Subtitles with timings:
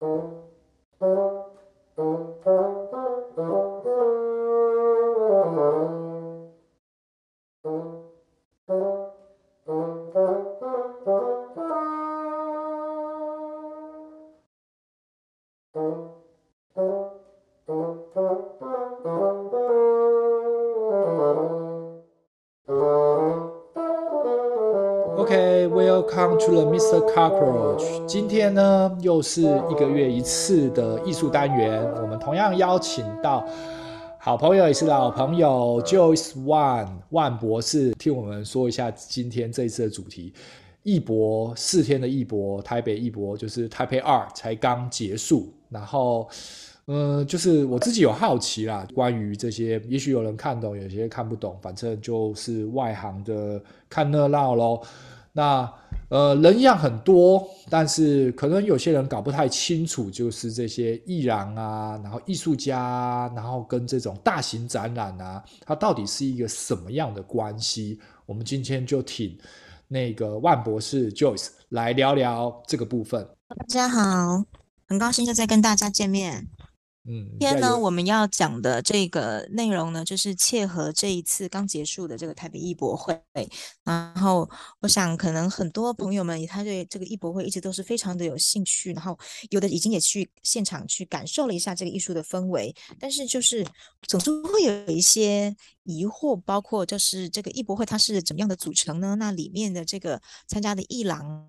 [0.00, 0.37] Oh.
[26.36, 27.00] 到了 Mr.
[27.14, 28.06] Cockroach。
[28.06, 31.82] 今天呢，又是一个月一次的艺术单元。
[32.02, 33.46] 我们同样邀请到
[34.18, 40.34] 好朋友，也是老朋友 Joyce Wan 万博士，听我们说一下今天这一次的主题。
[40.82, 45.52] 艺博四天的艺博，台北艺博就是台北二才刚结束。
[45.70, 46.28] 然后，
[46.86, 54.80] 嗯、就是我自己有好奇啦，关于这些，也许有人看懂，有些看不懂，反正就是外行的看热闹喽。
[55.32, 55.70] 那
[56.10, 68.00] 呃，人样很多，但是可能有些人搞不太清楚，就是这些艺廊啊，然后艺术家，然后跟这种大型展览啊，它到底是一个什么样的关系？
[68.24, 69.38] 我们今天就请
[69.86, 73.28] 那个万博士 Joyce 来聊聊这个部分。
[73.48, 74.44] 大家好，
[74.86, 76.46] 很高兴又再跟大家见面。
[77.10, 83.18] 嗯，今天呢，我们要讲的这个内容呢，就是切合这一次刚结束的这个台北艺博会。
[83.82, 84.46] 然后，
[84.80, 93.66] 我想可能很多朋友们他对这个艺博会一直都是非常的有兴趣，然后有的已经也去现场去感受了一下这个艺术的氛围，但是就是
[94.06, 99.16] 总是会有一些疑惑，包括就是这个艺博会它是怎么样的组成呢？
[99.18, 101.48] 那里面的这个参加的艺廊。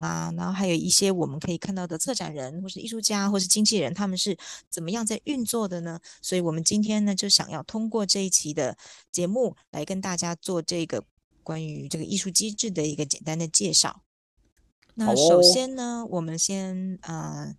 [0.00, 4.36] 啊，然后还有一些我们可以看到的策展人，或是艺术家，或是经纪人，他们是
[4.68, 6.00] 怎么样在运作的呢？
[6.20, 8.76] 所以，我们今天呢，就想要通过这一期的
[9.12, 11.04] 节目来跟大家做这个
[11.42, 14.02] 关于这个艺术机制的一个简单的介绍。
[14.94, 17.54] 那首先呢，我们先呃。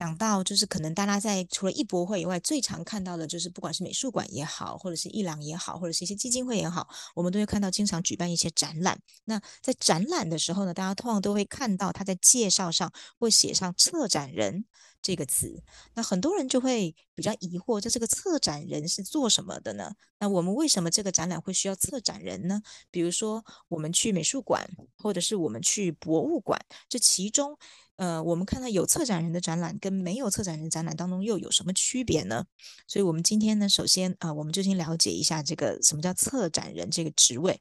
[0.00, 8.98] 讲到就是可能大家在除了艺博会以外，最常看到的就是不管是美术馆也好，或者是艺廊也好，或者是一些基金会也好，我们都会看到经常举办一些展览。
[9.26, 14.64] 那在展览的时候呢，大家通常都会看到他在介绍上会写上策展人
[15.02, 15.62] 这个词。
[15.92, 19.92] 那很多人就会比较疑惑，这这个策展人是做什么的呢？
[20.18, 22.62] 那我们为什么这个展览会需要策展人呢？
[22.90, 24.66] 比如说我们去美术馆，
[24.96, 26.58] 或者是我们去博物馆，
[26.88, 27.58] 这其中。
[28.00, 32.46] 呃，我们看到有策展人的展览跟没有策展人展览当中又有什么区别呢？
[32.88, 37.60] 所以，我们今天呢，首先啊、我们就先了解一下这个什么叫策展人这个职位。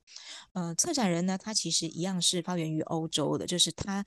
[0.53, 4.05] 呃，策展人呢，他其实一样是发源于欧洲的，就是他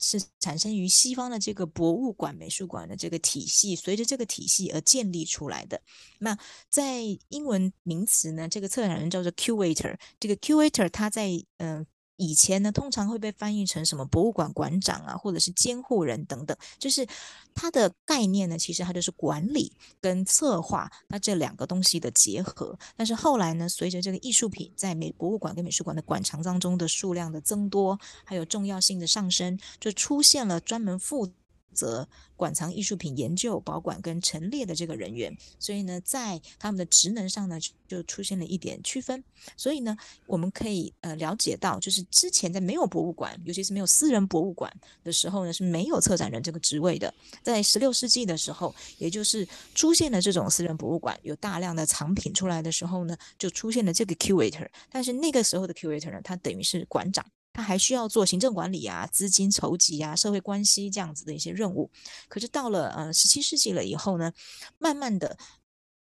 [0.00, 5.82] 是产生于西方的这个博物馆、美术馆的这个体系，随着这个体系而建立出来的。
[6.20, 6.38] 那
[6.70, 11.28] 在英文名词呢，这个策展人叫做 curator，这个 curator 他在
[11.58, 11.86] 嗯。
[12.18, 17.06] 以前呢，通常会被翻译成什么博物馆馆长啊，或者是监护人等等，就是
[17.54, 22.78] 它的概念呢，其实它就是管理跟策划那这两个东西的结合。
[22.96, 31.30] 但是后来呢，随着这个艺术品在美博物馆跟美术馆的馆藏当中的数量的增多，还有重要性的上升，就出现了专门负
[31.72, 39.22] 责馆藏艺术品研究、保管跟陈列的这个人员，所以呢，在他们的职能上呢，就出现了一点区分。
[39.56, 39.96] 所以呢，
[40.26, 44.72] 我们可以呃了解到，就是之前在没有博物馆，尤其是没有私人博物馆
[45.04, 47.12] 的时候呢，是没有策展人这个职位的。
[47.42, 54.68] 在十六世纪的时候，也就是出现了这种私人博物馆，有大量的藏品出来的时候呢，就出现了这个 curator。
[54.90, 57.24] 但是那个时候的 curator 呢，他等于是馆长。
[57.52, 61.90] 他还需要做行政管理啊、资金筹集啊、社会关系这样子的一些任务。
[62.28, 64.32] 可是到了呃十七世纪了以后呢，
[64.78, 65.36] 慢慢的，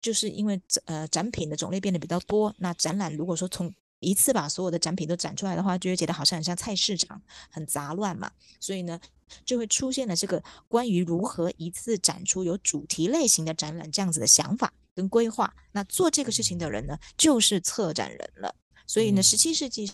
[0.01, 7.21] 就是因为呃展品的种类变得比较多，那展览如果说从一次把所有的展品都展出来的话，就会觉得好像很像菜市场，
[7.51, 8.31] 很杂乱嘛。
[8.59, 8.99] 所以呢，
[9.45, 15.53] 就会出现了这个关于如何一次展出有主题类型的展览这样子的想法跟规划。
[15.71, 18.55] 那做这个事情的人呢，就是策展人了。
[18.87, 19.91] 所以呢，十七世纪。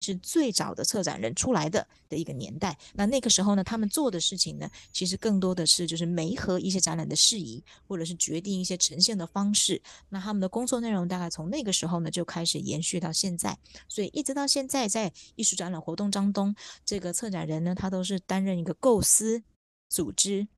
[0.00, 2.78] 是最早的策展人出来的的一个年代。
[2.94, 9.80] 那那个时候呢，他们做的事情呢，其实更多的是就是媒合一些展览的事宜，或者是决定一些呈现的方式。
[10.08, 13.58] 那他们的工作内容大概从那个时候呢就开始延续到现在。
[13.88, 16.54] 所以一直到现在，在艺术展览活动当中，
[16.84, 19.42] 这个策展人呢，他都是担任一个构思、
[19.88, 20.48] 组织，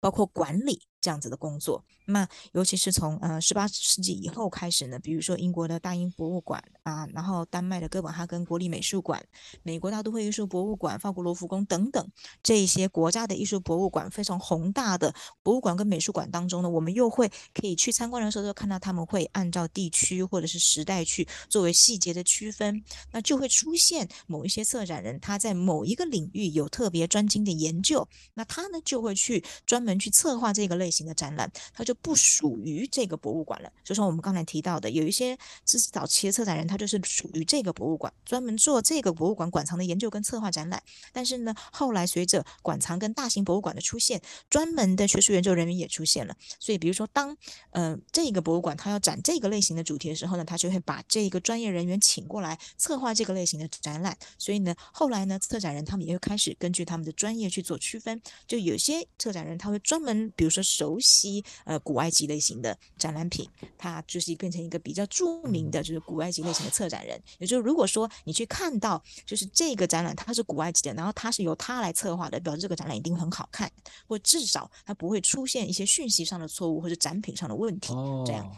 [0.00, 0.80] 包括管理。
[1.06, 1.84] 这样子的工作。
[2.06, 9.24] 那尤其是从呃十八世纪以后开始呢，比如说英国的大英博物馆啊，然后丹麦的哥本哈根国立美术馆、
[9.62, 12.10] 美国大都会艺术博物馆、法国罗浮宫等等
[12.42, 15.14] 这一些国家的艺术博物馆，非常宏大的
[15.44, 22.82] 博物馆跟美术馆当中呢，我们又会可以去参观的时候，就看到他们会按照地区或者是时代去作为细节的区分，
[23.12, 31.96] 那就会出现某一些策展人他在某一个领域有特别专精的研究，那他呢就会去专门去策划这个类型型的展览，它就。
[32.02, 40.80] 不属于这个博物馆了，就说我们刚才提到的，有一些自早期的策展人，他就是属于这个博物馆，专门做这个博物馆馆藏的研究跟策划展览。
[41.12, 46.36] 但是呢，后来随着馆藏跟大型博物馆的出现，专门的学术研究人员也出现了。
[46.60, 47.36] 所以，比如说当
[47.70, 54.16] 呃这个博物馆他要展这个类型的主题的时候呢，他就会把这个专业人员请过来策划这个类型的展览。
[54.38, 58.20] 所以呢，后来呢，策展人他们也会开始根据他们的专业去做区分。
[58.46, 61.80] 就有些策展人他会专门，比如说是熟悉呃。
[61.86, 67.22] 古埃及类型的展览品，他就是变成一个比较著名的，就是古埃及类型的策展人。
[67.38, 73.70] 也就是如果说你去看到，就是这个展览它是古埃及的，然后它是由他来策划的，表示这个展览一定很好看，
[74.08, 77.92] 或至少它不会出现一些讯息上的错误或者展品上的问题。
[78.26, 78.50] 这样，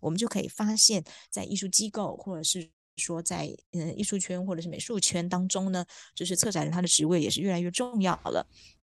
[0.00, 5.84] 我们就可以发现，在艺术机构或者是说在嗯艺术圈或者是美术圈当中呢，
[6.16, 8.44] 就是策展人他的职位也是越来越重要了。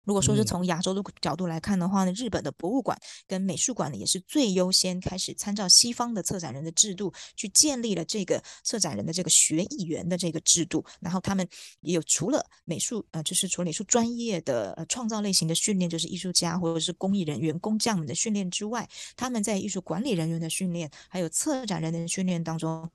[0.03, 2.97] 如果说是从亚洲的角度来看的话呢，日本的博物馆
[3.27, 10.83] 跟美术馆呢，也是最优先开始参照西方的策展人的制度，去建立了这个策展人的这个学艺员的这个制度。
[10.99, 11.47] 然后他们
[11.81, 22.89] 也有除了美术呃，就是除了美术专业的呃创造类型的训练，就是艺术家或者是工艺人员、工匠们的训练之外，他们在艺术管理人员的训练，还有策展人的训练当中。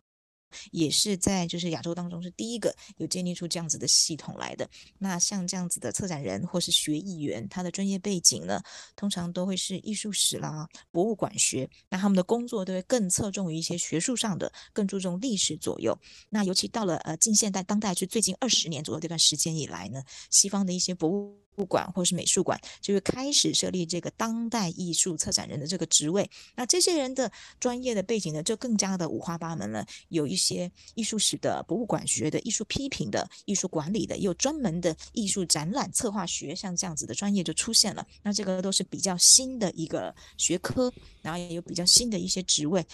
[0.70, 4.68] 也是在就是亚洲当中是第一个有建立出这样子的系统来的。
[4.98, 8.62] 那像这样子的策展人或是学艺员，他的专业背景呢，
[8.96, 11.68] 通常都会是艺术史啦、博物馆学。
[11.88, 15.98] 那他们的工作都会更侧重于一些学术上的，更注重历史左右。
[16.30, 21.47] 那尤其到了呃近现代、当代，就最近二十年左右这段时间以来呢，西方的一些博物。
[21.58, 26.30] 博物馆或是美术馆，就会开始设立这个当代艺术策展人的这个职位。
[26.54, 29.84] 那这些人的专业的背景呢，就更加的五花八门了。
[30.08, 38.06] 有一些艺术史的、博物馆学的、艺术批评的、艺术管理的，也有专门的艺术展览策划学，像这样子的专业就出现了。
[38.22, 42.86] 那这个都是比较新的一个学科，然后也有比较新的一些职位。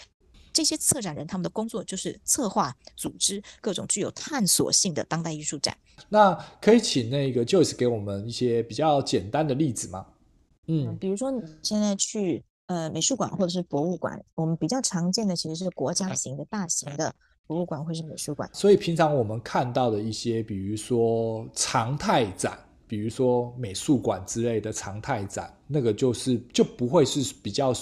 [0.54, 5.76] 这些策展人他们的工作就是策划、组织各种具有探索性的当代艺术展。
[6.08, 10.06] 那可以请那个 Joyce 给我们一些比较简单的例子吗？
[10.68, 17.12] 嗯，嗯比如说你现在去呃美术馆或者是博物馆，我们比较常见的其实是国家型的大型的
[17.46, 18.48] 博物馆或是美术馆。
[18.52, 27.74] 所以平常我们看到的一些，比如说常态展，比如说美术馆之类的常态展，那个就是就不会是比较。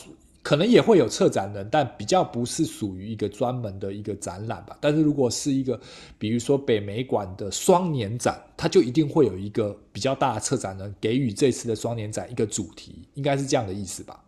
[0.43, 4.77] 可能也会有策展人，但比较不是属于一个专门的一个展览吧。
[4.81, 5.81] 但是如果是一个，
[6.19, 14.23] 比如说北美馆的双年展，它就一定会有一个比较大的策展人给予这次的双年展一个主题，应该是这样的意思吧？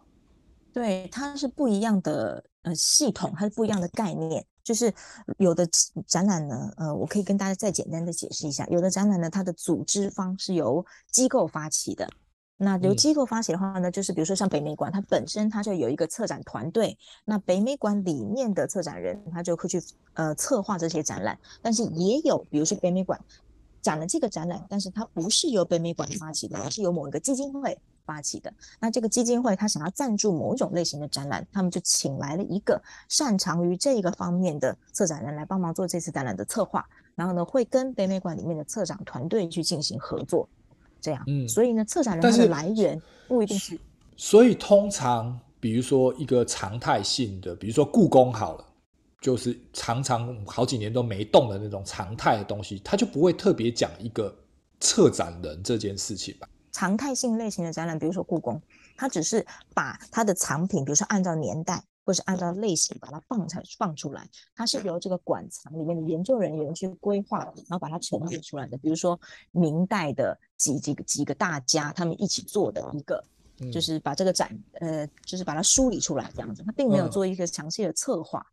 [0.73, 4.45] 对，它是不一样的呃系统，它是不一样的概念。
[4.63, 4.91] 就是
[5.37, 5.69] 有的
[6.07, 12.09] 展览呢，呃，我可以跟大家再简单的解释一下，有的展览呢，它的组织方是由机构发起的。
[12.57, 16.97] 那由机构发起的话呢，就是比如说像北美馆，它本身它就有一个策展团队。
[17.25, 21.37] 那北美馆里面的策展人，他就会去呃策划这些展览。
[21.61, 23.21] 但是也有，比如说北美馆
[23.83, 28.53] 展了这个展览，但是它不是由北美馆发起的，而是由某一个基金会发起的。
[28.79, 36.87] 那这个基金会他想要赞助某一种类型的展览，他们就请来了一个擅长于这个方面的策展人来帮忙做这次展览的策划。
[37.17, 40.49] 然后呢，会跟北美馆里面的策展团队去进行合作。
[41.05, 43.79] 这样，嗯，所以呢，策展人他的来源不一定是，
[44.17, 48.65] 所以通常，比如说一个常态性的，比如说故宫好了，
[49.21, 54.35] 就是常常好几年都没动的那种常态的东西，他就不会特别讲一个
[54.81, 56.49] 策展人这件事情吧。
[56.73, 58.59] 常态性类型的展览，比如说故宫，
[58.97, 59.45] 它只是
[59.75, 61.85] 把它的藏品，比如说按照年代。
[62.07, 68.77] 或是按照类型把它放才放出来，它是由这个馆藏里面的研究人员去规划，然后把它呈现出来的。
[68.77, 69.19] 比如说
[69.53, 73.23] 明代的几几个几个大家他们一起做的一个，
[73.71, 78.45] 就是把这个展呃，就是把它梳理出来这样子，他并没有做一个详细的策划。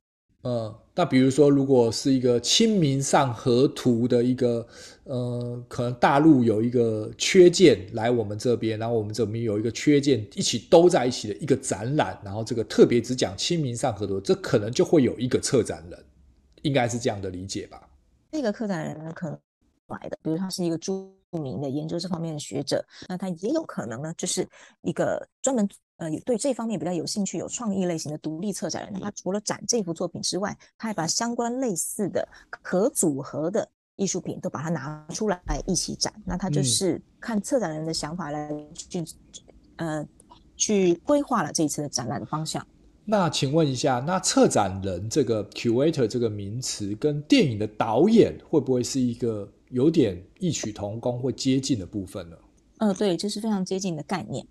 [0.42, 4.68] 呃，那比如说，如果是一个《清明上河图》的一个，
[5.04, 16.04] 呃，可能大陆有一个缺件来我们这边，然后我们这边有一个缺件一起都在一起的一个展览，然后这个特别只讲《清明上河图》，这可能就会有一个策展人，
[16.64, 17.88] 应该是这样的理解吧？
[18.32, 19.38] 那个策展人呢，可能
[19.90, 21.08] 来的，比如他是一个著
[21.40, 24.48] 名的研究这方面的学者，那他也有可能呢，就是
[24.82, 25.70] 一个专门。
[25.98, 36.12] 呃对这方面比较有兴趣、有创意类型的独立策展人，他除了展这幅作品之外，他还把相关类似的可组合的艺术品都把它拿出来一起展。
[36.26, 39.06] 那他就是看策展人的想法来去、
[39.76, 40.08] 嗯、呃
[40.58, 42.66] 去规划了这一次的展览的方向。
[43.06, 52.36] 那请问一下，那策展人这个 curator 这个名词跟电影的导演会不会是一个有点异曲同工或接近的部分呢？
[52.78, 54.46] 呃，对，这是非常接近的概念。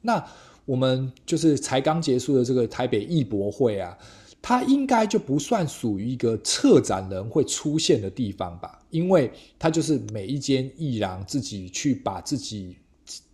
[0.00, 0.24] 那
[0.64, 3.98] 我们就是才刚结束的这个台北艺博会啊，
[4.40, 8.80] 它应该就不算属于一个策展人会出现的地方吧？
[8.90, 12.76] 因为它就是每一间艺廊自己去把自己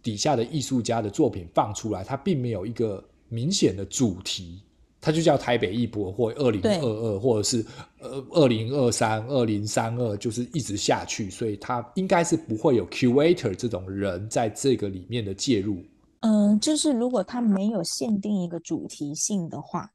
[0.03, 3.05] 底下的艺术家的作品放出来，它并没有一个。
[3.29, 4.61] 明显的主题，
[5.07, 7.65] 它就叫台北艺博会二零二二，或者是
[8.01, 15.77] 呃二零二三、二零三二，就是一直下去，所以它应该是不会有 curator 这种人在这个里面的介入。
[16.23, 19.89] 嗯、呃，就是如果它没有限定一个主题性的话，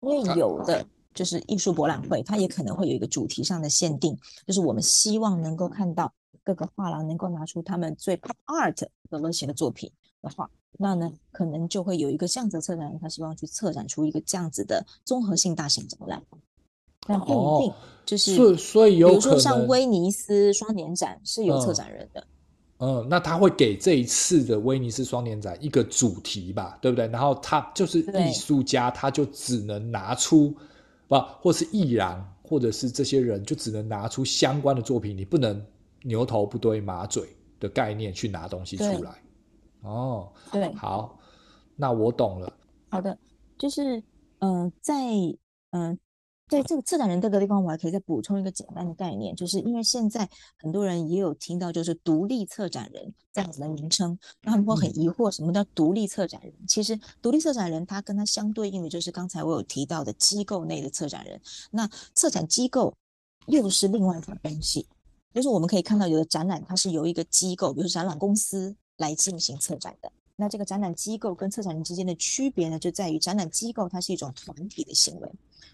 [0.00, 0.82] 因为有的
[1.12, 6.10] 就是艺术博览会，它也可能会有一个主题上的限定，就是我们希望能够看到
[6.42, 10.50] 各个画廊能够拿出他们最 pop art 的类型的作品的话。
[10.78, 16.22] 那呢，可能就会有一个这样子的策展人，他希望去策展出一个这样子的综合性大型展览，
[17.06, 22.20] 但不一定就是，所以所以有，比如说像威尼斯双年展是有策展人的，
[22.78, 27.06] 嗯，嗯，那他会给这一次的威尼斯双年展一个主题吧，对不对？
[27.08, 30.54] 然后他就是艺术家，他就只能拿出
[31.08, 35.64] 不，或是艺廊，或者是这些人就只能拿出相关的作品，你不能
[36.02, 37.24] 牛头不对马嘴
[37.58, 39.22] 的概念去拿东西出来。
[39.86, 41.16] 哦，对，好，
[41.76, 42.52] 那我懂了。
[42.90, 43.16] 好的，
[43.56, 43.98] 就是，
[44.40, 44.94] 嗯、呃，在，
[45.70, 45.98] 嗯、呃，
[46.48, 50.28] 在这个策展人这个地方，我还可以再补充一个简单的概念，就是因为现在
[50.58, 56.52] 很多人也有听到，就是独立策展人这样子的名称，那他们会很疑惑，什么叫独立策展人？
[56.58, 61.40] 嗯、其实，独立策展人他跟他相对应的，就是刚才我有提到的机构内的策展人。
[61.70, 62.92] 那策展机构
[63.46, 64.88] 又是另外一种东西，
[65.32, 68.74] 就是我们可以看到，有的展览它是由一个机构，比如说展览公司。
[68.96, 75.30] 来进行策展的，那这个展览机构跟策展人之间的区别呢，就在于展览机构它是一种团体的行为，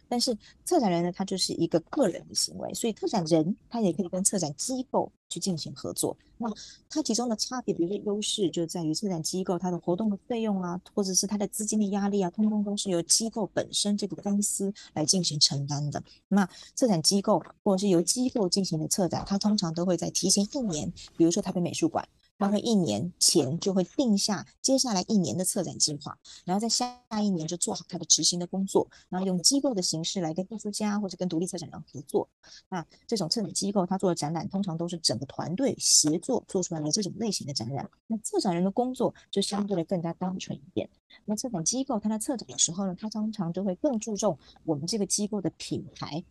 [0.08, 6.16] 但是策展人呢，他就是一个个人的行为，所以策展人他也可以跟策展机构去进行合作。
[6.36, 6.52] 那
[6.88, 16.02] 它其中的差别，比如说优势，就在于策展机构它的活动的费用啊，或者是它的资金的压力啊，通通都是由机构本身这个公司来进行承担的。
[16.28, 22.06] 那策展机构或者是由机构进行的策展，它通常都会在提前一年，比如说台北美术馆。
[22.42, 32.28] 大概一年前就会定下接下来一年的策展计划，然后在下一年就做好它的执行的工作，然后用机构的形式来跟艺术家或者跟独立策展人合作。
[32.68, 37.88] 那这种策展机构他做的展览通常都是整个团队协作做出来的这种类型的展览。
[38.08, 40.90] 那策展人的工作就相对的更加单纯一点。
[41.24, 46.24] 那策展机构他在策展的时候呢，他通常都会更注重我们这个机构的品牌，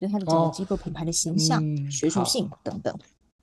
[0.00, 2.98] 就他的整个机构品牌的形象、哦嗯、学术性等等。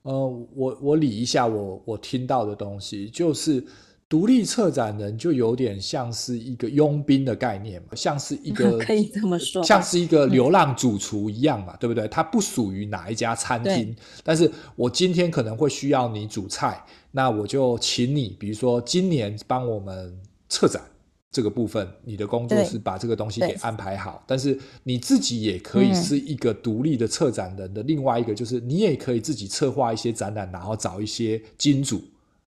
[0.06, 3.64] 呃，我我理一下我我听到的东西，就是
[4.08, 12.06] 独立策展人就有点像是一个佣兵的概念嘛，像是一个 可以这么说，像是一个流浪主厨一样嘛，嗯、对不对？
[12.06, 20.16] 他不属于哪一家餐厅，但是我今天可能会需要你煮菜，那我就请你，比如说今年帮我们
[20.48, 20.80] 策展。
[21.32, 32.02] 这个部分，你的工作是把这个东西给安排好，但是你自己也可以是一个独立的策展人的另外一个，就是你也可以自己策划一些展览，然后找一些金主。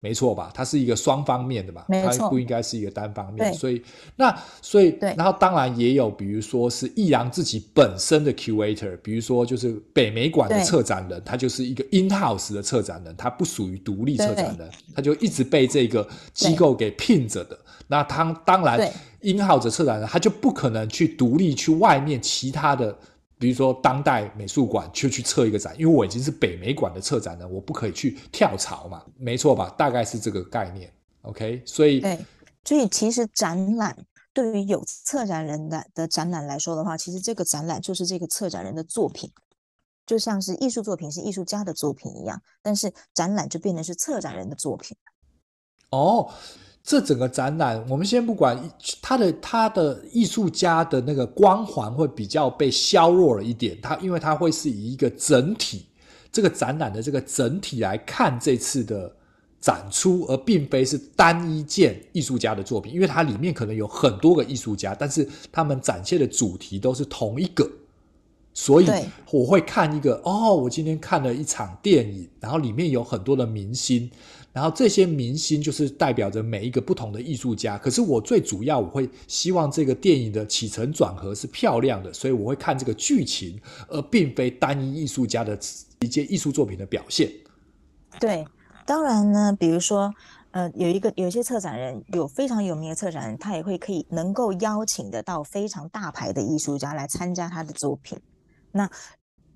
[0.00, 0.50] 没错吧？
[0.52, 3.54] 它是一个双方面的嘛，它不应该是一个单方面。
[3.54, 3.83] 所以
[4.16, 17.59] 那所以然后当然也有，比如说是易阳自己本身的 curator，比如说就是北美馆的策展人，他就是一个 in house 的策展人，他不属于独立策展人，他就一直被这个机构给聘着的。
[17.87, 18.81] 那他当然
[19.21, 22.97] in house 的策展人，他就不可能去独立去外面其他的。
[23.37, 29.69] 比如说当代美术馆去去策一个展，因为我已经是北美馆的策展人，我不可以去跳槽嘛，没错吧？
[29.76, 30.91] 大概是这个概念。
[31.23, 32.19] OK，所以对，
[32.64, 33.95] 所以其实展览
[34.33, 39.31] 对于有策展人的的展览来说的话，其实这个展览就是这个策展人的作品，
[40.07, 44.97] 就像是艺术作品是艺术家的作品一样，但是展览就变成是策展人的作品。
[45.91, 46.31] 哦。
[46.85, 48.62] 这整个展览，我们先不管
[49.00, 55.87] 他的他的艺术家的那个光环会比较被削弱了一点，他因为他会是以一个整体
[56.31, 59.11] 这个展览的这个整体来看这次的
[59.62, 67.67] 展出，而并非是单一件艺术家的作品，因为它里面可能有很多个艺术家，但是他们展现的主题都是同一个，
[68.53, 68.87] 所以
[69.31, 74.11] 我会看一个哦，我今天看了一场电影，然后里面有很多的明星。
[74.54, 77.76] 然后这些明星就是代表着每一个不同的艺术家。
[77.76, 85.58] 可是我最主要我会希望这个电影的起承转合是漂亮的，所以我会看这个剧情，而并非单一艺术家的
[85.99, 87.28] 一件艺术作品的表现。
[88.20, 88.46] 对，
[88.87, 90.14] 当然呢，比如说，
[90.52, 98.16] 呃，有一个有些策展人有非常有名的策展人，他也会可以能够邀请得到非常大牌的艺术家来参加他的作品，
[98.70, 98.88] 那。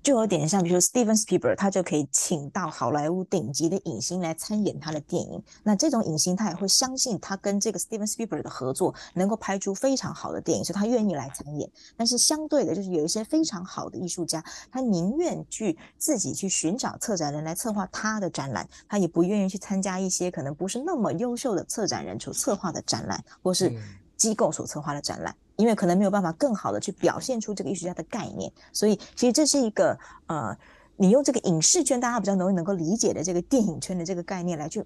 [0.01, 5.43] 就有点像，比如说 Steven Spielberg，他就可以请到好莱坞顶级的影星来参演他的电影。
[5.63, 11.69] 那这种影星他也会相信他跟这个 Steven Spielberg 的合作能够拍出非常好的电影，所以他愿意来参演。
[11.97, 23.71] 但是相对的，就是有一些非常好的艺术家，他宁愿去自己去寻找策展人来策划他的展览，他也不愿意去参加一些可能不是那么优秀的策展人所策划的展览，或是
[24.15, 25.35] 机构所策划的展览。
[25.59, 30.57] 因为可能没有办法更好的去表现出这个艺术家的概念，所以其实这是一个呃，
[30.95, 34.81] 你用这个影视圈大家比较容易能够理解的这个电影圈的这个概念来去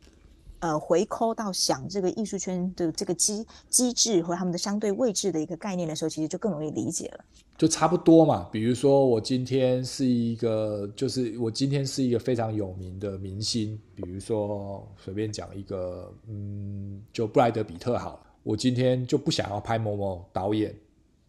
[0.61, 7.23] 呃回扣到想这个艺术圈的这个机机制和他们的相对位置的一个概念的时候，其实就更容易理解了。
[7.55, 18.19] 就差不多嘛，比如说我今天是一个，就是我今天是一个非常有名的明星，比如说随便讲一个，嗯，就布莱德彼特好了。
[18.43, 20.75] 我今天就不想要拍某某导演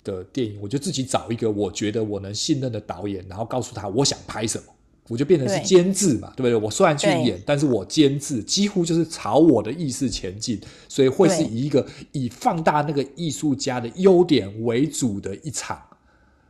[0.03, 4.65] 的电影，我就自己找一个我觉得我能信任的导演，然后告诉他我想拍什么，
[5.09, 6.55] 我就变成是监制嘛，对，不对？
[6.57, 15.81] 我虽然去演，但是我监制，几乎就是朝我的意识前进，所以会是以一个以放大那个艺术家的优点为主的一场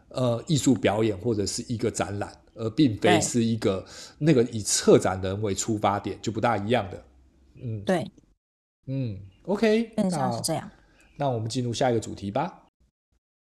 [0.08, 3.84] 呃艺术表演或者是一个展览，而并非是一个
[4.18, 7.04] 那个以策展人为出发点，就不大一样的。
[7.62, 8.10] 嗯，对，
[8.86, 9.18] 嗯。
[9.46, 10.70] OK，更像是这样。
[11.16, 12.63] 那我们进入下一个主题吧。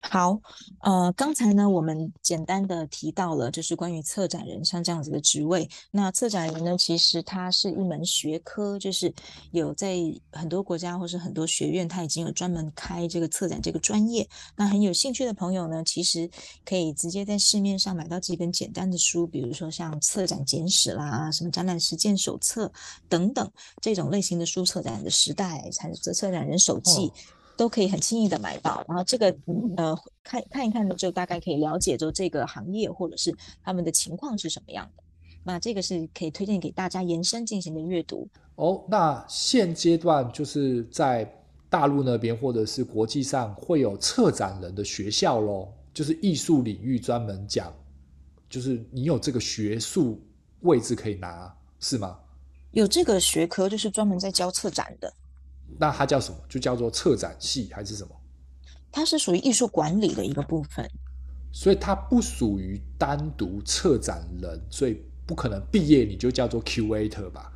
[0.10, 0.38] 好，
[0.82, 5.68] 呃，刚才呢，我们简单的提到了，就是关于策展人像这样子的职位。
[5.92, 9.12] 那策展人呢，其实它是一门学科，就是
[9.52, 9.98] 有在
[10.32, 14.28] 很多国家或是很多学院，它已经有专门开这个策展这个专业。
[14.58, 16.30] 那很有兴趣的朋友呢，其实
[16.66, 22.70] 可以直接在市面上买到几本简单的书，比如说像策展简史啦、什么展览实践手册
[23.08, 23.50] 等等
[23.82, 27.08] 这种类型的书，策展的时代、策策展人手记。
[27.08, 27.14] 哦
[27.56, 29.36] 都可以很轻易的买到，然后这个
[29.78, 35.04] 呃看看一看呢，就大概可以了解，就这个行业或者是他们的情况是什么样的。
[35.44, 38.28] 那这个是可以推荐给大家延伸进行的阅读。
[38.56, 41.30] 哦，那现阶段就是在
[41.70, 47.74] 大陆那边或者是国际上会有策展人的学校咯，就是艺术领域专门讲，
[48.50, 50.22] 就是你有这个学术
[50.62, 52.18] 位置可以拿，是吗？
[52.72, 55.14] 有这个学科就是专门在教策展的。
[55.80, 56.38] 那它叫什么？
[56.48, 58.16] 就叫做策展系还是什么？
[58.92, 60.88] 它是属于艺术管理的一个部分，
[61.52, 67.52] 所以它不属于单独策展人，所以不可能毕业你就叫做 curator 吧？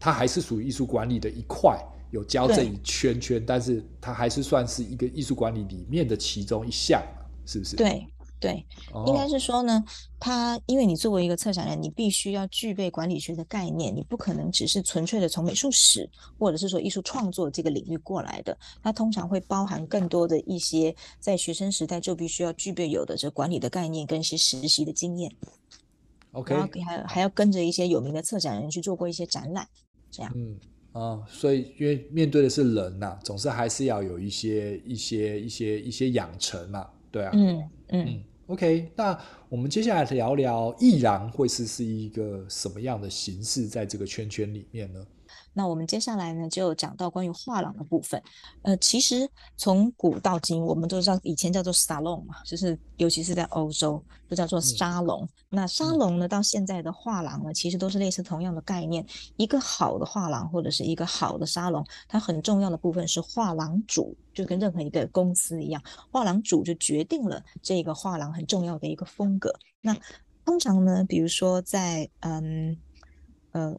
[0.00, 7.00] 它还是属于艺术管理的一块，有交这一圈圈，但是它还是算是一个艺术管理里面的其中一项，
[7.46, 7.76] 是不是？
[7.76, 8.06] 对。
[8.44, 8.62] 对，
[9.06, 9.82] 应该是说呢，
[10.20, 16.06] 他因为你作为一个策展人，你必须要具备管理学的概念，你不可能只是纯粹的从美术史
[16.38, 25.32] 或者是说艺术创作这个领域过来的，它通常会包含更多的一些在学生时代就必须要具备有的这管理的概念跟一些实习的经验。
[26.32, 29.66] OK，然后还还要跟着一些有名的策展人去做过一些展览，
[30.10, 30.30] 这样。
[30.36, 30.60] 嗯
[30.92, 38.04] 啊，所以因为面对的是人呐、啊，总是还是要有一些一些一些一些养成嘛，对啊，嗯嗯。
[38.06, 45.06] 嗯 OK，那我们接下来聊聊易燃会是是一个什么样的形式，在这个圈圈里面呢？
[45.54, 48.20] 那我们接下来呢，就讲到关于画廊的部分。
[48.62, 55.22] 呃，其实从古到今，我们都知道以前叫做 salon 嘛，就是尤其是在欧洲，都叫做沙龙。
[55.22, 59.06] 嗯、那沙龙呢，到现在的画廊呢，其实都是类似同样的概念。
[59.36, 69.54] 一个好的画廊或者是一个好的沙龙，它很重要的部分是画廊主，就跟任何一个公司一样，画廊主就决定了这个画廊很重要的一个风格。
[69.80, 69.96] 那
[70.44, 72.76] 通常呢，比如说在嗯
[73.52, 73.78] 呃。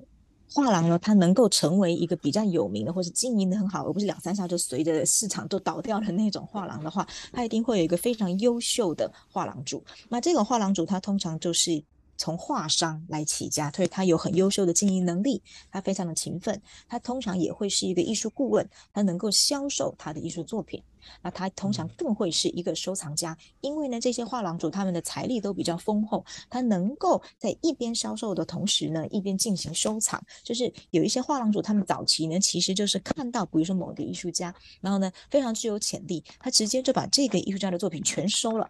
[0.52, 9.84] 画廊呢，它能够成为一个比较有名的，或是经营的很好，而不是两三下就随着市场都倒掉的那种画廊的话，它一定会有一个非常优秀的画廊主。
[10.10, 11.84] 那这个画廊主，他通常就是
[12.18, 20.82] 从画商来起家，所以他有很优秀的经营能力，他非常的勤奋，他通常也会是一个艺术顾问，他能够销售他的艺术作品。
[21.22, 30.20] 那他通常更会是一个收藏家，因为呢，这些画廊主他们的财力都比较丰厚，他能够在一边销售的同时呢，一边进行收藏。
[30.44, 34.52] 就是有一些画廊主，他们早期呢，其实就是看到，比如说某个艺术家，
[34.82, 38.68] 然后呢，非常具有潜力，他直接就把这个艺术家的作品全收了。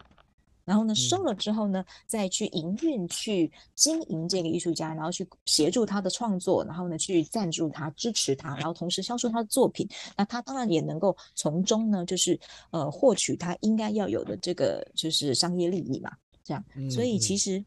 [0.65, 9.87] 然后呢，收了之后呢，嗯、再去营运、去经营这个艺术家，然后去协助他的创作，然后呢，去赞助他、支持他，然后同时销售他的作品。
[10.17, 12.37] 那他当然也能够从中呢，就是
[12.71, 16.11] 呃获取他应该要有的这个就是商业利益嘛。
[16.43, 17.63] 这样，嗯、所以其实。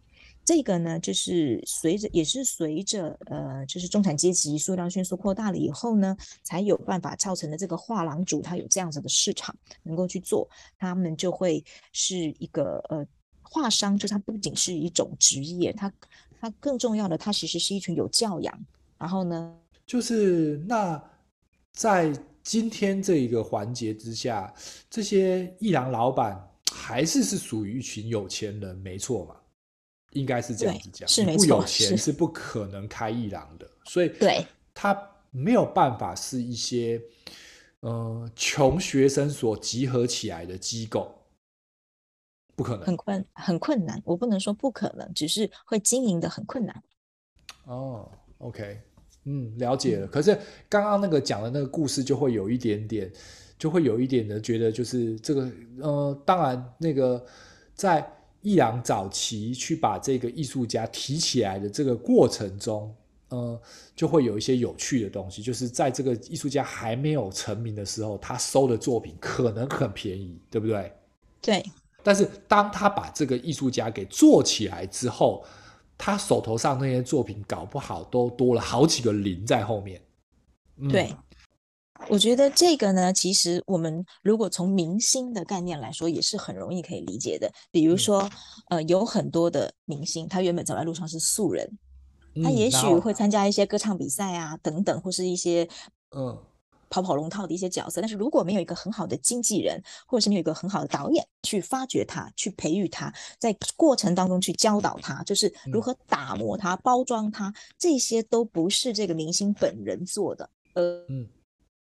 [0.49, 13.07] 这个呢，就是随着也是随着呃，就是中产阶级数量迅速扩大了以后呢，才有办法造成的这个画廊主，他有这样子的市场能够去做，他们就会是一个呃
[13.43, 15.93] 画商，就他不仅是一种职业，他
[16.41, 18.59] 他更重要的，他其实是一群有教养。
[18.97, 20.99] 然后呢，就是那
[21.75, 22.11] 在
[22.43, 24.51] 今天这一个环节之下，
[24.89, 29.37] 这些艺廊老板还是是属于一群有钱人，没错嘛。
[30.13, 34.99] 应该是这样子讲，是没错，不有钱是不可能开一郎的，所以对他
[35.31, 37.01] 没有办法是一些
[37.81, 41.15] 呃穷学生所集合起来的机构，
[42.57, 44.03] 不可能，很困很困难。
[44.07, 46.83] 我不能说不可能，只是会经营的很困难。
[47.65, 48.81] 哦，OK，
[49.25, 50.07] 嗯，了解了。
[50.07, 50.37] 嗯、可是
[50.71, 53.13] 刚刚那个讲的那个故事，就会有一点点，
[53.59, 57.23] 就会有一点的觉得，就是这个呃，当然那个
[57.75, 58.11] 在。
[58.49, 62.95] 艺廊早期去把这个艺术家提起来的这个过程中，
[63.29, 63.61] 呃，
[63.95, 65.43] 就会有一些有趣的东西。
[65.43, 70.91] 就是在这个艺术家还没有成名的时候，他收的作品可能很便宜，对不对？
[71.43, 71.63] 对。
[72.03, 75.45] 但是当他把这个艺术家给做起来之后，
[75.99, 80.01] 他手头上那些作品搞不好都多了好几个零在后面。
[80.79, 81.15] 嗯、对。
[82.09, 87.51] 我觉得这个呢，其实我们如果从明星的概念来说，也是很容易可以理解的。
[87.71, 88.31] 比如说，
[88.71, 91.69] 呃，有很多的明星，他原本走在路上是素人，
[92.43, 95.69] 他也许会参加一些歌唱比赛啊，等等，或是一些
[96.17, 96.39] 嗯
[96.89, 98.01] 跑跑龙套的一些角色。
[98.01, 110.49] 但是如果没有一个很好的经纪人，或者是没有一个很好的导演去发掘他，去培育他，在过程当中去教导他，就是如何打磨他、包装他，这些都不是这个明星本人做的。
[110.75, 111.29] 呃，嗯。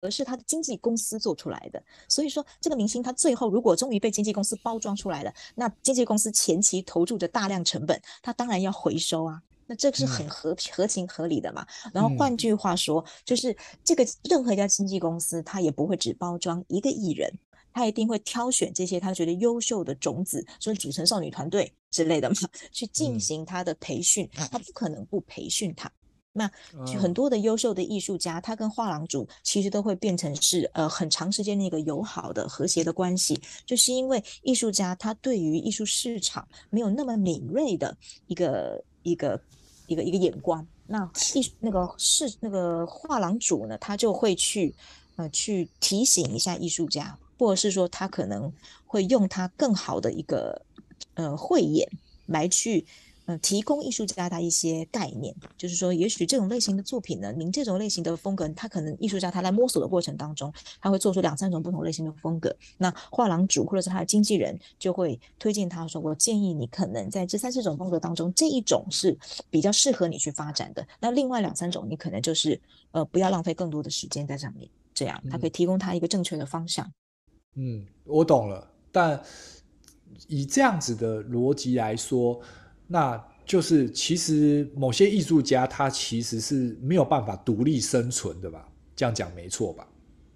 [0.03, 11.65] 而是他的经纪公司做出来的，所以说这个明星他最后如果终于被经纪公司包装出来了，那经纪公司前期投注的大量成本，他当然要回收啊，那这个是很合合情合理的嘛。
[11.93, 17.31] 然后换句话说，就是这个任何一家经纪公司，他也不会只包装一个艺人，
[17.71, 22.35] 他一定会挑选这些他觉得优秀的种子，所以组成少女团队之类的嘛，
[22.71, 25.89] 去进行他的培训，他不可能不培训他。
[26.35, 26.49] 那
[26.99, 39.39] 很多的优秀的艺术家，他跟画廊主其实都会变成是呃很长时间的一个友好的和谐的关系，就是因为艺术家他对于艺术市场没有那么敏锐的一个一个
[39.85, 44.73] 一个一个眼光，那艺那个是那个画廊主呢，他就会去
[45.17, 48.51] 呃去提醒一下艺术家，或者是说他可能
[48.87, 50.59] 会用他更好的一个
[51.13, 51.87] 呃慧眼
[52.25, 52.87] 来去。
[53.25, 62.53] 嗯，提供艺术家的一些概念，就是说，也许这种类型的作品呢，您这种类型的风格，他可能艺术家他在摸索的过程当中，他会做出两三种不同类型的风格。
[62.77, 69.17] 那画廊主或者是他的经纪人就会推荐他说：“我建议你可能在这三四种风格当中，这一种是
[69.49, 70.85] 比较适合你去发展的。
[70.99, 72.59] 那另外两三种，你可能就是
[72.91, 74.69] 呃，不要浪费更多的时间在上面。
[74.93, 76.91] 这样，他可以提供他一个正确的方向。”
[77.55, 78.69] 嗯，我懂了。
[78.91, 79.23] 但
[80.27, 82.41] 以这样子的逻辑来说。
[82.87, 88.67] 那就是，其实某些艺术家他其实是没有办法独立生存的吧？
[88.95, 89.87] 这样讲没错吧？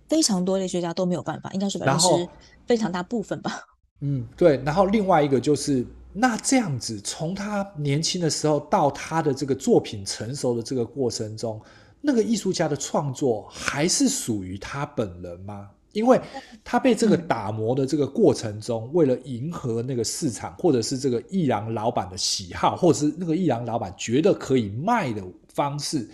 [0.10, 2.30] 非常多类学家都没有办法，应该是百分之
[2.66, 3.52] 非常大部分吧。
[4.02, 4.62] 嗯，对。
[4.66, 11.62] 然后另外一个就是，那这样子从他年轻的时候到他的这个作品成熟的这个过程中，
[12.02, 15.70] 那个艺术家的创作还是属于他本人吗？
[15.98, 16.22] 因为
[16.64, 26.08] 他被这个打磨的这个过程中，嗯、为了迎合那个市场，或者是这个艺廊老板的喜好，或者是那个艺廊老板觉得可以卖的方式，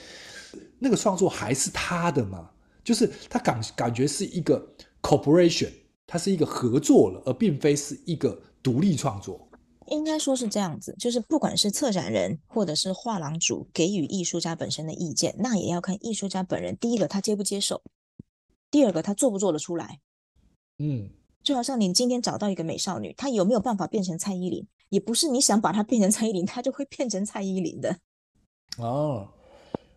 [0.80, 2.50] 那个创作还是他的嘛？
[2.82, 4.66] 就是他感感觉是一个
[5.02, 5.70] corporation，
[6.08, 9.46] 它是一个合作了，而并非是一个独立创作。
[9.88, 16.78] 应该说是这样子，就是不管是策展人或者是画廊主给予艺术家本身的意见，那也要看艺术家本人。
[16.78, 17.82] 第一个，他接不接受。
[18.74, 20.00] 第二个，他做不做得出来？
[20.80, 21.08] 嗯，
[21.44, 24.66] 就好像你今天找到一个美少女，她有没有办法变成蔡依林？
[24.90, 27.96] 也不是你想把她变成蔡依林，她就会变成蔡依林的。
[28.80, 29.30] 哦，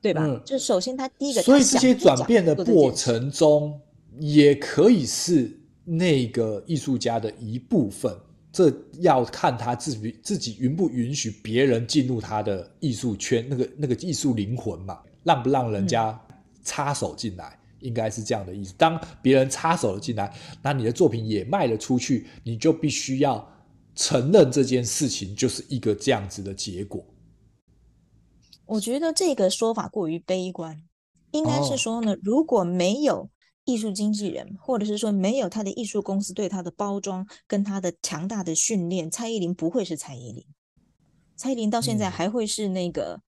[0.02, 0.26] 对吧？
[0.26, 3.80] 嗯，就首先她第一个，所以这些转变的过程中，
[4.20, 8.14] 也可以是那个艺术家的一部分。
[8.52, 16.18] 这要看他自己自己允不允许别人进入他的艺术圈，那个那个艺术灵魂嘛，让不让人家
[16.62, 17.48] 插手进来？
[17.48, 18.74] 嗯应该是这样的意思。
[18.74, 23.46] 当别人插手了进来，那你的作品也卖了出去，你就必须要
[23.94, 27.04] 承认这件事情就是一个这样子的结果？
[28.66, 30.82] 我觉得这个说法过于悲观，
[31.30, 33.30] 应该是说呢，如果没有
[33.64, 40.44] 艺术经纪人，或者是说没有他的艺术公司对他的包装跟他的强大的训练，蔡依林不会是蔡依林。
[41.36, 43.20] 蔡依林到现在还会是那个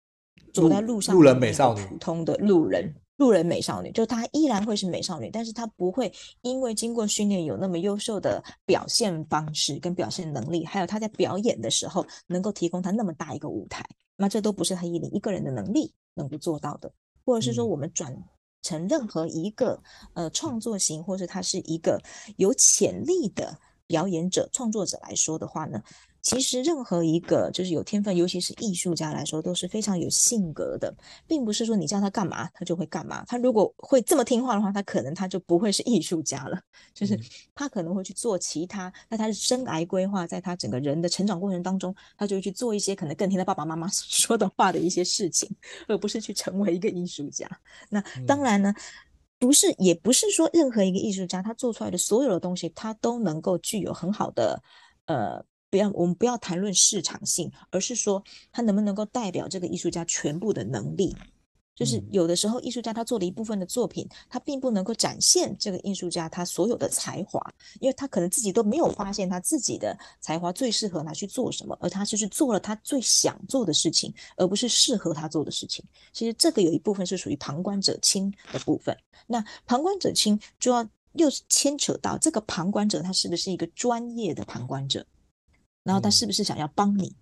[0.53, 2.95] 走在路上路人美少女，普通的路人。
[3.17, 13.85] 路人美少女，就她依然会是美少女，但是她不会因为经过训练有那么优秀的表现方式跟表现能力，还有她在表演的时候能够提供她那么大一个舞台，
[14.17, 16.93] 那这都不是她依林一个人的能力能够做到的，
[17.25, 18.15] 或者是说我们转
[18.63, 19.81] 成任何一个
[20.15, 22.03] 呃创作型，或是他是一个
[22.37, 25.81] 有潜力的表演者、创作者来说的话呢？
[26.27, 30.93] 其实任何一个就是有天分，尤其是艺术家来说，都是非常有性格的，
[31.25, 33.25] 并不是说你叫他干嘛，他就会干嘛。
[33.27, 36.61] 他如果会这么听话的话，他可能他就不会是艺术家了。
[36.93, 37.17] 就是
[37.55, 45.49] 他可能会去做其他，那他的生涯规划，在他整个人的成长过程当中，他就会去做一些可能更听他爸爸妈妈 说的话的一些事情，
[45.87, 47.49] 而不是去成为一个艺术家。
[47.89, 48.75] 那当然呢，
[49.39, 54.61] 不是，也不是说任何一个艺术家他做出来的所有的东西，他都能够具有很好的
[55.05, 55.45] 呃。
[55.77, 61.15] 不要，我们不要谈论市场性，而是说他能不能够代表这个艺术家全部的能力。
[61.75, 67.39] 就是有的时候，艺术家他做了一部分的作品，他并不能够展现这个艺术家他所有的才华，
[67.79, 75.85] 因为他可能自己都没有发现他自己的才华最适合拿去做什么，而他就是做了他最想做的事情，而不是适合他做的事情。
[76.15, 78.97] 其实这个有一部分是属于旁观者清的部分。
[79.27, 85.05] 那旁观者清就要又牵扯到这个旁观者他是不是一个专业的旁观者。
[85.87, 87.15] 然后他是不是想要帮你？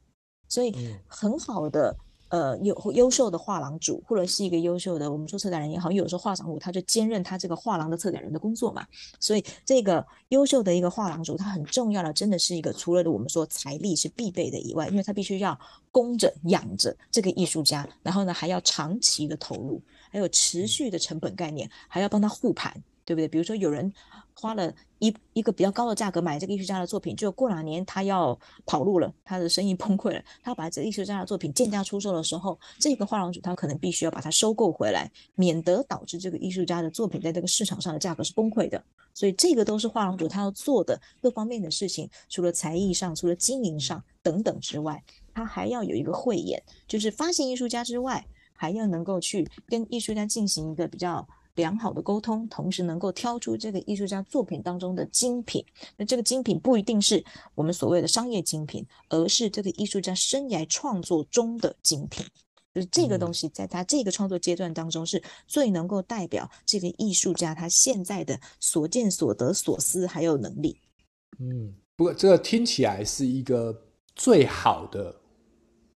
[0.48, 0.74] 所以
[1.06, 1.94] 很好的，
[2.28, 8.86] 呃，优优秀的画廊主，或者是一个优秀的，我们说策展人也好，有时候画廊主他就兼任他这个画廊的策展人的工作嘛。
[9.20, 15.58] 所以这个优秀的一个画廊主，他很重要的，真的是一个除了我们说财力是必备的以外，因为他必须要
[15.90, 23.28] 供着养着这个艺术家，然后呢还要长期的投入，还有持续的成本概念，还要帮他护盘，对不对？
[23.28, 23.92] 比如说有人。
[24.36, 28.36] 花了一一个比较高的价格买这个艺术家的作品，就过两年他要
[28.66, 38.82] 跑路了，他的生意崩溃了，他要把这个艺术家的作品贱价出售的时候，这个画廊主他可能必须要把它收购回来，免得导致这个艺术家的作品在这个市场上的价格是崩溃的。
[39.14, 45.00] 所以这个都是画廊主他要做的各方面的事情，除了才艺上，除了经营上等等之外，
[45.32, 51.24] 他还要有一个慧眼，就是发现艺术家之外，还要能够去跟艺术家进行一个比较。
[51.54, 55.64] 良好的沟通，同时能够挑出这个艺术家作品当中的精品。
[55.96, 62.26] 那这个精品不一定是我们所谓的商业精品，而是这个艺术家生涯创作中的精品。
[62.74, 70.80] 就是这个东西，在他这个创作阶段当中，是最能够代表这个艺术家他现在的所见所得所思还有能力。
[71.38, 73.80] 嗯，不过这个听起来是一个
[74.16, 75.14] 最好的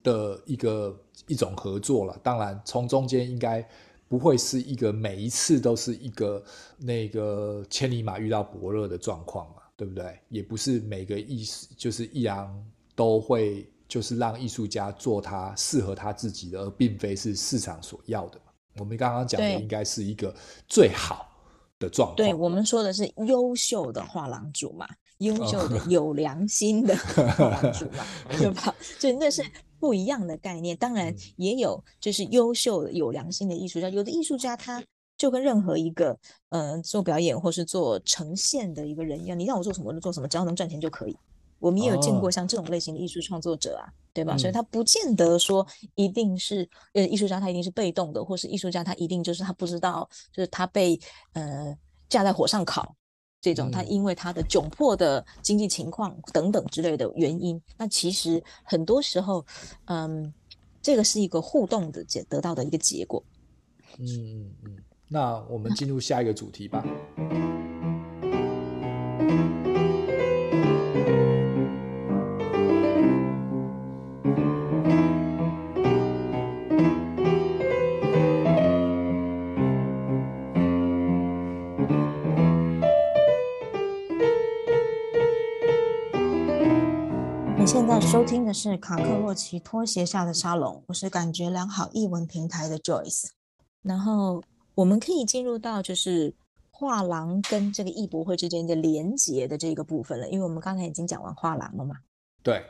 [0.03, 2.17] 的一个一种合作了。
[2.23, 3.67] 当然，从中间应该。
[4.09, 6.43] 不会是一个每一次都是一个
[6.77, 10.19] 那个千里马遇到伯乐的状况嘛，对不对？
[10.29, 18.51] 也不是每个艺术就是艺廊都会就是让艺术家做他适合他自己的，而并非是市场所要的嘛。
[18.79, 20.33] 我们刚刚讲的应该是一个
[20.67, 21.29] 最好
[21.77, 22.15] 的状况。
[22.15, 24.87] 对，我们说的是优秀的画廊主嘛，
[25.19, 28.03] 优秀的 有良心的画廊主嘛，
[28.37, 28.73] 对吧？
[28.99, 29.43] 所以那是。
[29.79, 33.89] 不一样的概念，当然也有，就是优秀的、有良心的艺术家。
[33.89, 34.83] 有的艺术家，他
[35.17, 36.17] 就跟任何一个，
[36.49, 41.17] 嗯、呃，做表演或是做呈现的一个人一样，你让我做什么我就做什么，只要能赚钱就可以。
[41.59, 44.37] 我们也有见过像这种类型的艺术创作者啊，哦、对吧？
[44.37, 45.65] 所以他不见得说
[45.95, 50.97] 一定是，呃，艺术家他一定是被动的，或是艺术家他一定就是他不知道，就是他被
[51.33, 51.75] 呃
[52.07, 52.95] 架在火上烤。
[53.41, 59.45] 这种他因为他的窘迫的经济情况等等之类的原因，那其实很多时候，
[59.85, 60.33] 嗯，
[60.81, 63.23] 这个是一个互动的结得到的一个结果。
[63.97, 66.83] 嗯嗯嗯，那我们进入下一个主题吧。
[87.71, 93.27] 现在收听的是卡克洛奇拖鞋下的沙龙，我是感觉良好译文平台的 Joyce。
[93.83, 96.33] 然后我们可以进入到就是
[96.71, 101.97] 画廊跟这个艺博会之间的连接的这个部分了，因为我们刚才已经讲完画廊了嘛。
[102.41, 102.65] 对，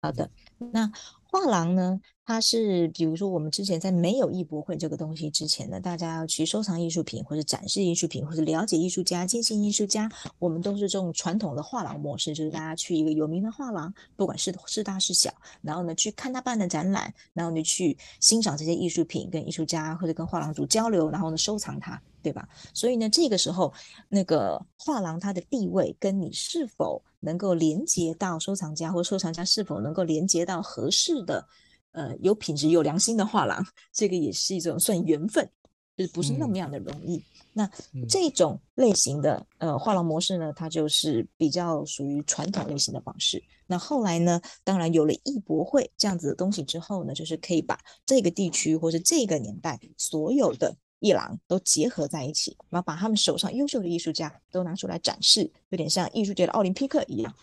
[0.00, 0.30] 好的。
[0.56, 0.90] 那
[1.34, 15.28] 画廊呢，它是比如说我们之前在没有艺博会这个东西之前呢，大家要去收藏艺术品或者展示艺术品或者了解艺术家、接近艺术家，我们都是这种传统的画廊模式，就是大家去一个有名的画廊，不管是是大是小，
[15.60, 22.48] 然后呢去看他办的展览，然后你去欣赏这些艺术品，跟艺术家或者跟画廊主交流，然后呢收藏它，对吧？
[22.72, 23.72] 所以呢，这个时候
[24.08, 31.44] 那个画廊它的地位跟你是否能够连接到收藏家，或收藏家是否能够连接到合适的，
[31.92, 35.50] 呃，有品质、有良心的画廊，这个也是一种算缘分，
[35.96, 37.16] 就是不是那么样的容易。
[37.16, 37.70] 嗯、那
[38.08, 43.42] 这种类型的呃画廊模式呢，它就是比较属于传统类型的方式。
[43.66, 50.76] 那后来呢，当然有了艺博会这样子的东西之后呢，就是可以把这个地区或者这个年代所有的。
[51.00, 57.34] 艺廊都结合在一起，然后把他们手上优秀的艺术家都拿出来展示，有点像艺术界的奥林匹克一样，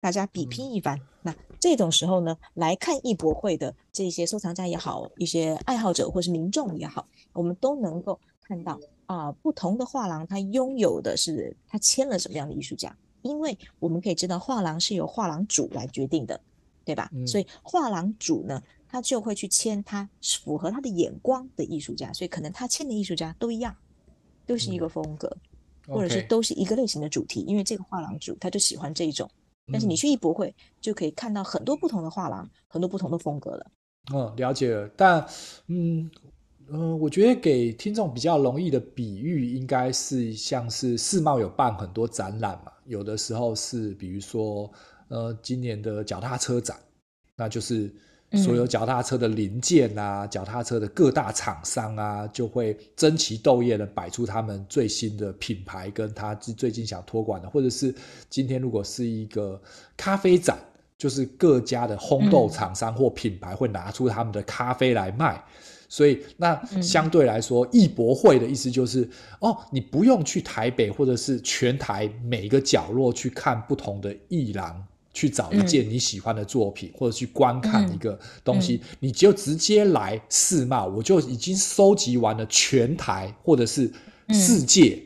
[0.00, 0.98] 大家比拼一番。
[0.98, 16.38] 嗯、那这种时候呢，来看艺博会的这些收藏家也好，一些爱好者或是民众也好，我们都能够看到啊、呃，不同的画廊它拥有的是它签了什么样的艺术家，因为我们可以知道画廊是由画廊主来决定的，
[16.84, 17.08] 对吧？
[17.14, 18.62] 嗯、所以画廊主呢。
[18.86, 23.74] 他就会去签他符合他的眼光的艺术家，所以可能他签的艺术家都一样，
[24.46, 25.26] 都是一个风格，
[25.88, 29.28] 嗯、或者是都是一个类型的主题，因为这个画廊主他就喜欢这一种。
[29.72, 33.66] 但是你去艺博会就可以看到很多不同的画廊，很多不同的风格了。
[34.12, 34.88] 嗯，了解了。
[34.96, 35.26] 但
[35.68, 36.10] 嗯
[36.68, 44.70] 嗯、呃，我觉得给听众比较容易的比喻，应该是像是世贸有办很多展览嘛，有的时候是比如说
[45.08, 46.78] 呃今年的脚踏车展，
[47.36, 47.94] 那就是。
[48.36, 57.94] 所有脚踏车的零件啊，脚踏车的各大厂商啊，就会争奇斗艳的摆出他们最新的品牌，跟他最近想托管的，或者是
[58.28, 59.60] 今天如果是一个
[59.96, 60.58] 咖啡展，
[60.96, 65.42] 就是各家的烘豆厂商或品牌会拿出他们的咖啡来卖。
[65.86, 74.84] 所以那相对来说，艺博会的意思就是，哦，你不用去台北或者是全台每一个角落去看不同的艺廊。
[75.14, 83.90] 去找一件你喜欢的作品，嗯、或者去观看一个东西，嗯、你就直接来世贸，我就已经收集完了全台或者是
[84.30, 85.00] 世界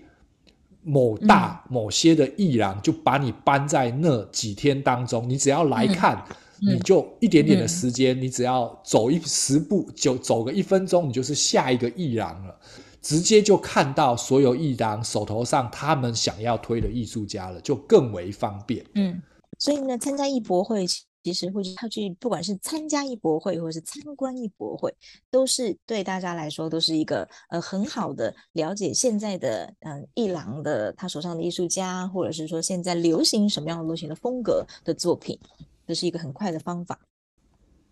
[0.83, 6.25] 某大某些的艺廊，就把你搬在那几天当中，你只要来看，
[6.61, 12.57] 你就一点点的时间，你只要走一十步，就走个一分钟，你就是下一个艺廊了，
[13.03, 18.83] 直接就看到所有艺廊手头上他们想要推的艺术家了，就更为方便。
[18.95, 19.21] 嗯。
[19.59, 24.95] 所以呢，参加艺博会其实会去，去不管是参加艺博会或者是参观艺博会，
[25.31, 35.39] 都是对大家来说都是一个呃很好的了解现在的嗯艺廊的他手上的艺术家，或者是说现在流行什么样的流行的风格的作品，
[35.87, 36.99] 这是一个很快的方法。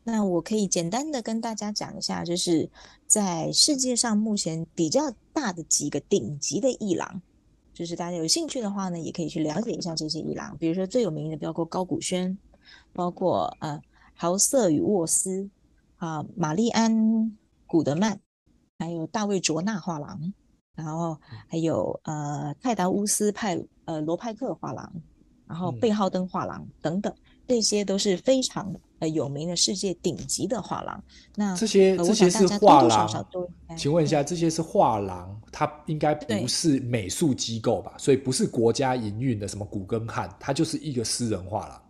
[0.04, 2.70] 那我可以简单的跟大家讲一下，就是
[3.08, 7.20] 在世界上目前比较大的几个顶级的艺廊。
[7.76, 10.56] 就是大家有兴趣的话呢，也可以去了解一下这些伊朗。
[10.56, 12.38] 比如说最有名的，包括高古轩，
[12.94, 13.78] 包括呃
[14.14, 15.50] 豪瑟与沃斯
[15.98, 17.36] 啊，玛丽安
[17.66, 18.18] 古德曼，
[18.78, 20.32] 还有大卫卓纳画廊，
[20.74, 24.90] 然后还有呃泰达乌斯派呃罗派克画廊，
[25.46, 27.14] 然后贝浩登画廊等等，
[27.46, 28.74] 这些都是非常。
[28.98, 31.04] 呃，有名的世界顶级的画廊，
[31.34, 33.26] 那这些这些是画廊，
[33.76, 37.92] 请问一下，这些是画廊，它应该不是美术机构吧？
[37.98, 41.82] 所以不是国家营运的什么古根汉，它就是一个私人画廊。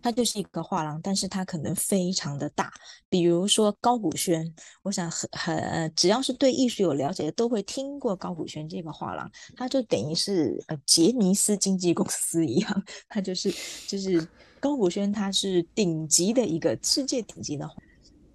[0.00, 2.72] 它就是一个画廊，但是它可能非常的大。
[3.08, 9.28] 比如说高古轩，我想很很，只要是对艺术有了解的，都会听过高古轩这个画廊。
[9.56, 13.52] 它就等于是呃杰尼斯经纪公司一样，它就是
[13.88, 14.24] 就是。
[14.62, 17.68] 高古轩他是顶级的一个世界顶级的，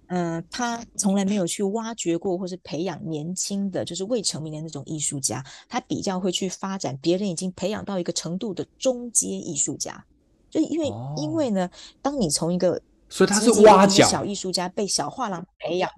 [0.08, 10.04] 嗯、呃，他从来没有去挖掘过或是培养年轻的就是未成名的那种艺术家，他比较会去发展别人已经培养到一个程度的中阶艺术家，
[10.50, 11.70] 就因为、哦、因为呢，
[12.02, 15.90] 当你从一个所以他是挖角小艺术家被小画廊培养，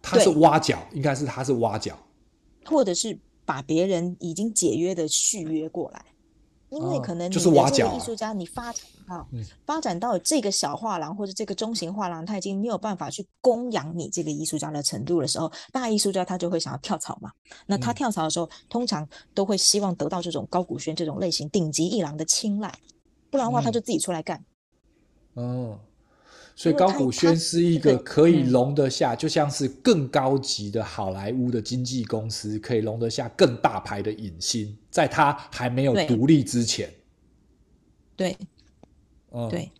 [0.00, 1.98] 他是挖角，应该是他是挖角，
[2.64, 6.04] 或者是把别人已经解约的续约过来。
[6.70, 9.28] 因为可能你的这个艺术家，你发展到
[9.64, 17.30] 发展到这个小画廊或者这个中型画廊，他已经没有办法去供养你这个艺术家的程度的时候，大艺术家他就会想要跳槽嘛。
[17.66, 22.74] 那他跳槽的时候，通常都会希望得到这种高古轩这种类型顶级艺廊的青睐，
[23.30, 24.44] 不然的话他就自己出来干。
[25.34, 25.78] 哦。
[26.56, 36.90] 所以高古轩是一个可以容得下，就像是更高级的好莱坞的经纪公司，可以容得下更大牌的影星，在他还没有独立之前。
[38.16, 38.34] 对，
[39.32, 39.70] 嗯，对。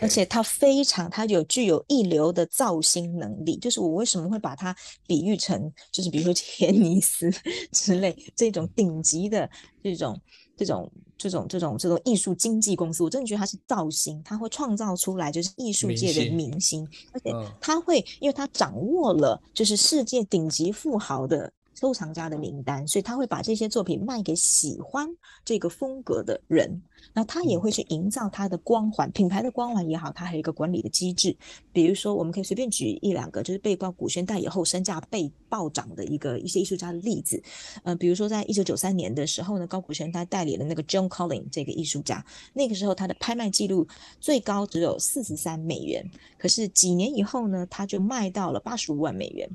[0.00, 3.56] 而且他非常，他有具有一流的造星能力。
[3.56, 4.72] 就是我为什么会把他
[5.08, 7.28] 比喻成，就是比如说 杰尼斯
[7.72, 9.50] 之类这种顶级的
[9.82, 10.20] 这种
[10.64, 21.52] 这种这种这种这种艺术经纪公司，我真的觉得他是造星，他会创造出来就是艺术界的明星，明星而且他会，嗯、因为他掌握了就是世界顶级富豪的。
[21.82, 25.08] 收藏家的名单，所以他会把这些作品卖给喜欢
[25.44, 26.80] 这个风格的人。
[27.12, 31.36] 那他也会去营造他的光环，品牌的光环也好，他还有一个管理的机制。
[31.72, 37.42] 比如说，我们可以随便举一两个，就是被高古轩代以后身价被暴涨的一个一些艺术家的例子。
[37.82, 43.88] 呃，比如说在一九九三年的时候呢，高古轩他代理了那个 John Collins 这个艺术家，那个时候他的拍卖记录
[44.20, 46.08] 最高只有四十三美元，
[46.38, 49.50] 可是几年以后呢，他就卖到了八十五万美元。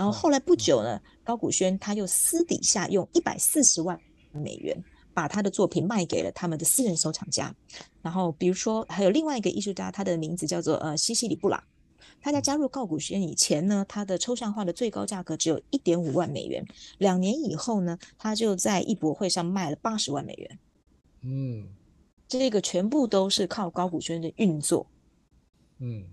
[0.00, 4.00] 然后后来不久呢，高古轩他又私底下用一百四十万
[4.32, 4.82] 美元
[5.12, 7.54] 把他的作品卖给了他们的私人收藏家。
[8.00, 11.62] 然后比如说还有另外一个艺术家，他的名字叫做呃西西里布朗。
[12.22, 16.64] 他在加入高古轩以前呢，他的抽象画的最高价格只有一点五万美元。
[16.96, 20.58] 两年以后呢，他就在艺博会上卖了八十万美元。
[21.20, 21.68] 嗯，
[22.26, 24.86] 这个全部都是靠高古轩的运作。
[25.78, 26.06] 嗯，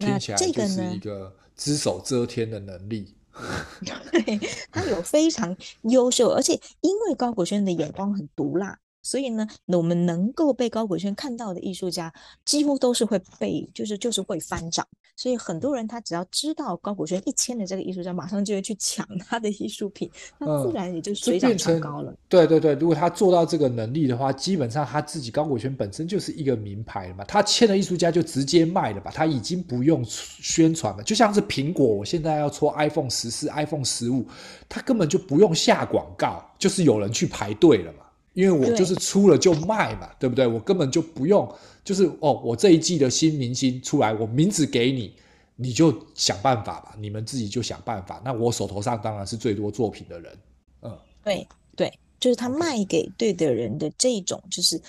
[0.00, 3.14] 听起来就是一个只手遮天的能力。
[4.12, 12.12] 对，他有非常优秀，而且因为高古轩的眼光很毒辣，所以呢，我们能够被高古轩看到的艺术家，
[12.44, 14.86] 几乎都是会被，就是就是会翻涨。
[15.16, 22.14] 所以很多人他只要知道高古轩一签的这个艺术家，马上就会去抢 他的艺术品，那自然也就水涨船高了。
[22.26, 31.02] 对对对，如果他做到这个能力的话，基本上他自己高古轩本身就是一个名牌了嘛，他签的艺术家就直接卖了吧，他已经不用宣传了。
[31.02, 34.26] 就像是苹果，我现在要出 iPhone 十四、iPhone 十五，
[34.70, 37.99] 他根本就不用下广告，就是有人去排队了嘛，
[38.32, 40.46] 因为我就是出了就卖嘛，对，对不对？
[40.46, 41.52] 我根本就不用。
[41.82, 45.14] 就是哦，我这一季的新明星出来，我名字给你，
[45.56, 48.20] 你就想办法吧，你们自己就想办法。
[48.24, 50.38] 那我手头上当然是最多作品的人，
[50.82, 54.80] 嗯，对对，就是他卖给对的人的这种，就是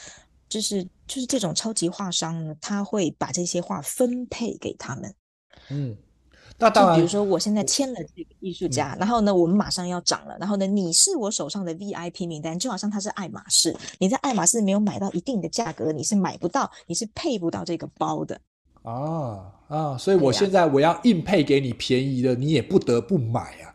[0.49, 5.15] 就是就是这种超级画商呢，他会把这些画分配给他们，
[5.69, 5.97] 嗯。
[6.62, 18.39] 那当然，比如说我现在签了这个艺术家，嗯，然后呢，我们马上要涨了，然后呢，你是我手上的 VIP 名单，就好像他是爱马仕，你在爱马仕没有买到一定的价格，你是买不到，你是配不到这个包的。
[18.84, 23.74] 啊啊，所以我现在我要硬配给你便宜的，你也不得不买啊，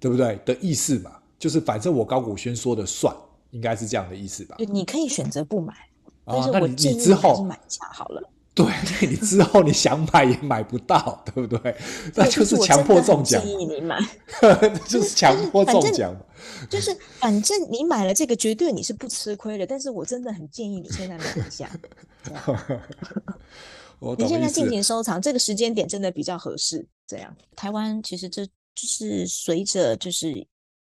[0.00, 0.38] 对不对？
[0.44, 3.14] 的意思嘛，就是反正我高古轩说的算，
[3.52, 4.56] 应该是这样的意思吧？
[4.58, 5.72] 你可以选择不买，
[6.24, 8.22] 啊，但是我建议你还是买一下好了。
[8.56, 8.64] 对，
[9.02, 11.76] 那你之后你想买也买不到，对不对？
[12.14, 13.42] 那 就是强迫中奖。
[13.42, 14.00] 建议你买，
[14.88, 16.16] 就是强迫中奖。
[16.70, 19.66] 就是反正你买了这个，绝对你是不吃亏的。
[19.66, 21.70] 但是我真的很建议你现在买一下。
[24.16, 26.86] 你现在进行收藏，这个时间点真的比较合适。
[27.06, 30.46] 这样，台湾其实这就是随着就是。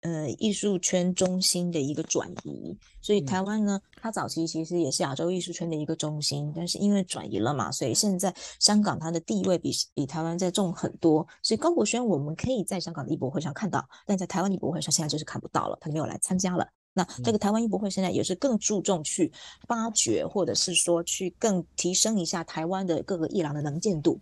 [0.02, 11.24] 呃，艺术圈中心的一个转移，所以台湾呢，它早期其实也是亚洲艺术圈的一个中心，但是因为转移了嘛，所以现在香港它的地位比比台湾再重很多。
[11.40, 16.66] 所以高国轩我们可以在香港的艺博会上看到，但在台湾艺博会上现在就是看不到了，他没有来参加了。
[16.92, 19.32] 那这个台湾艺博会现在也是更注重去
[19.68, 24.20] 发掘，或者是说去更提升一下台湾的各个艺廊的能见度。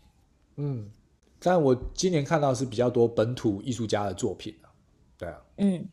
[0.56, 0.90] 嗯，
[1.40, 4.54] 但我今年看到是比较多本土艺术家的作品。
[4.62, 4.69] 啊，
[5.62, 5.86] 嗯，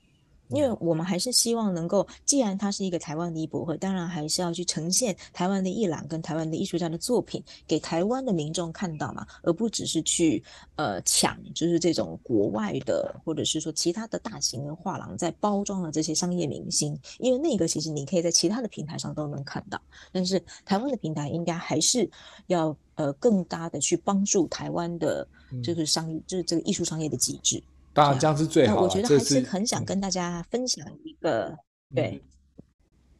[0.47, 10.41] 因为我们还是希望能够，既然它是一个台湾的艺博会，当然还是要去呈现台湾的艺廊跟台湾的艺术家的作品给台湾的民众看到嘛，而不只是去
[10.77, 19.77] 呃抢，就是这种国外的或者是说其他的大型的画廊在包装的这些商业明星，因为那个其实你可以在其他的平台上都能看到，
[20.13, 22.09] 但是台湾的平台应该还是
[22.45, 25.27] 要呃更大的去帮助台湾的，
[25.61, 27.61] 就是商业，就是这个艺术商业的机制。
[27.97, 28.81] 当然，这样是最好的。
[28.83, 31.47] 我觉得还是很想跟大家分享一个，
[31.89, 32.21] 嗯、对。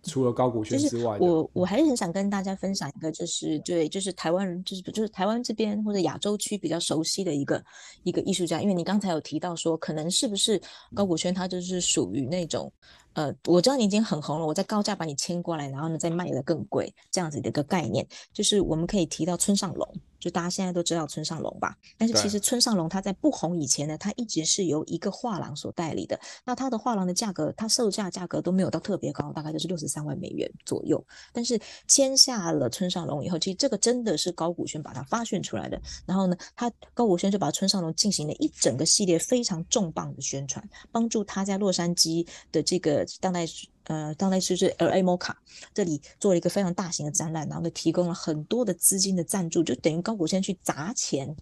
[0.04, 7.62] 除了高古轩之外，就是、我我还是很想跟大家分享一个，就是对，就是台湾人，就是就是台湾这边或者亚洲区比较熟悉的一个
[8.04, 8.62] 一个艺术家。
[8.62, 10.62] 因为你刚才有提到说，可能是不是
[10.94, 12.72] 高古轩他就是属于那种。
[13.18, 21.76] 呃，我知道你已经很红了，我再高价把你签过来，然后呢再卖得更贵，这样子的一个概念，就是我们可以提到村上隆，就大家现在都知道村上隆吧？
[21.98, 31.04] 但是其实村上隆他在不红以前呢，他一直是由一个画廊所代理的，那他的画廊的价格，他售价价格都没有到特别高，大概就是六十三万美元左右。
[31.34, 43.07] 但是签下了村上隆以后，其实这个真的是高古轩把他发掘出来的，然后呢，他高古轩就把村上隆进行了一整个系列非常重磅的宣传，帮助他在洛杉矶的这个。
[43.20, 43.46] 当代
[43.86, 45.34] 呃当代艺术 LA MoCA
[45.74, 51.36] 这里做了一个非常大型的展览，然后呢提供了很多的资金的赞助，就等于高古轩去砸钱，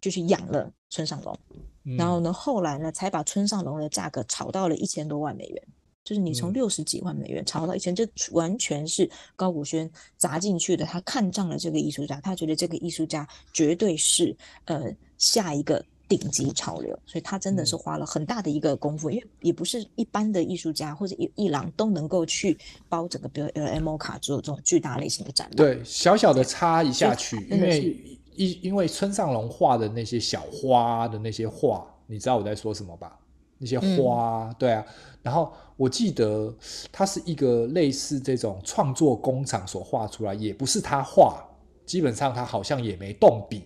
[0.00, 1.38] 就去养了村上隆，
[1.84, 5.62] 嗯、然后呢后来呢才把村上隆的价格炒到了一千多万美元。
[6.02, 10.84] 就是你从六十几万美元炒到一千，这完全是高古轩砸进去的。
[10.84, 14.34] 他看上了这个艺术家，他觉得这个艺术家绝对是
[14.64, 14.86] 呃
[15.18, 19.08] 下一个顶级潮流，所以他真的是花了很大的一个功夫。
[19.08, 22.58] 因为也不是一般的艺术家或者艺艺廊都能够去
[22.88, 25.56] 包整个，比如 LA MoCA 做这种巨大类型的展览。
[25.56, 33.16] 对，小小的插一下去，因为因因为村上隆画的那些小花的那些画，你知道我在说什么吧？
[33.58, 34.84] 那些花，嗯、对啊，
[35.22, 36.52] 然后我记得
[36.90, 41.40] 他是一个类似这种创作工厂所画出来，也不是他画，
[41.86, 43.62] 基本上他好像也没动笔。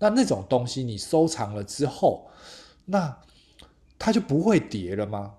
[0.00, 2.28] 那那种东西你收藏了之后，
[2.86, 3.16] 那
[3.96, 5.34] 它就不会跌了吗？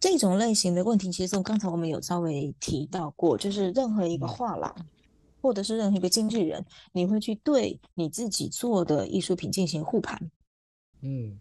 [0.00, 4.86] 这种类型的问题，其实我刚才我们有稍微提到过，就是任何一个画廊，嗯、
[5.40, 10.30] 或者是任何一个经纪人，你会去对你自己做的艺术品进行护盘，
[11.02, 11.38] 嗯。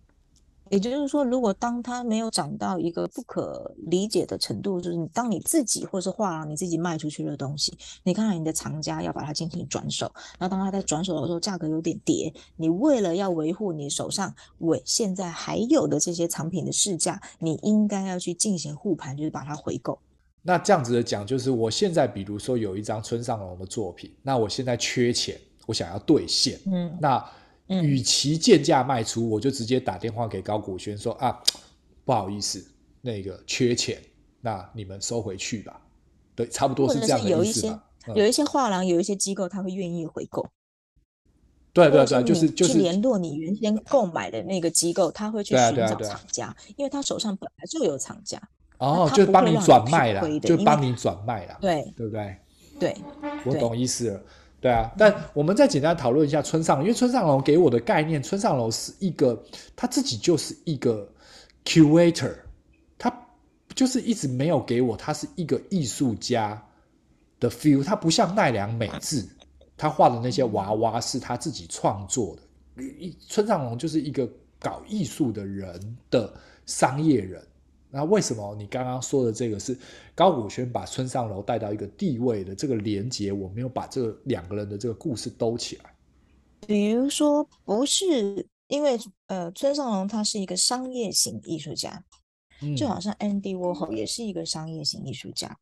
[0.72, 10.10] 也就是说，如果当它没有涨到一个不可理解的程度，就是你当你自己或是画廊你自己卖出去的东西，你看看你的藏家要把它进行转手，
[10.40, 20.00] 然后当他在转手的时候价格有点跌，你为了要维护你手上尾现在还有的这些藏品的市价，你应该要去进行护盘，就是把它回购。
[20.42, 27.22] 那这样子的讲，就是我现在比如说有一张村上隆的作品，那我现在缺钱，我想要兑现，嗯，那。
[27.84, 31.42] 与其贱价卖出，我就直接打电话给高古轩说啊，
[32.04, 32.66] 不好意思，
[33.02, 34.02] 那个缺钱，
[34.42, 35.82] 那你们收回去吧。
[36.36, 37.32] 对，差不多是这样的意思。
[37.32, 37.80] 有一些
[38.16, 40.46] 有一些画廊，有一些机构，他会愿意回购。
[41.74, 48.42] 对对对，就是就是联络你原先购买的那个机构，他会去寻找厂家，因为他手上本来就有厂家。
[48.80, 51.58] 哦，就帮你转卖了，就帮你转卖了。
[51.62, 52.36] 对，对不对？
[52.80, 52.98] 对，
[53.46, 54.22] 我懂意思了。
[54.62, 59.44] 对啊，但我们再简单讨论一下村上，因为村上隆给我的概念，村上隆是一个
[59.76, 61.12] 他自己就是一个
[61.66, 62.36] curator，
[62.96, 63.12] 他
[63.74, 66.64] 就是一直没有给我他是一个艺术家
[67.40, 69.28] 的 feel，他不像奈良美智，
[69.76, 72.44] 他画的那些娃娃是他自己创作的，
[73.28, 76.32] 村上隆就是一个搞艺术的人的
[76.68, 77.44] 商业人。
[77.92, 79.78] 那为什么你刚刚说的这个是
[80.16, 85.94] 高古轩把村上楼带到一个地位的这个连接，我没有把这两个人的这个故事兜起来。
[86.66, 92.04] 比如说，不是因为呃，村上隆他是一个商业型艺术家，
[92.62, 95.58] 嗯、就好像 Andy Warhol 也是一个商业型艺术家，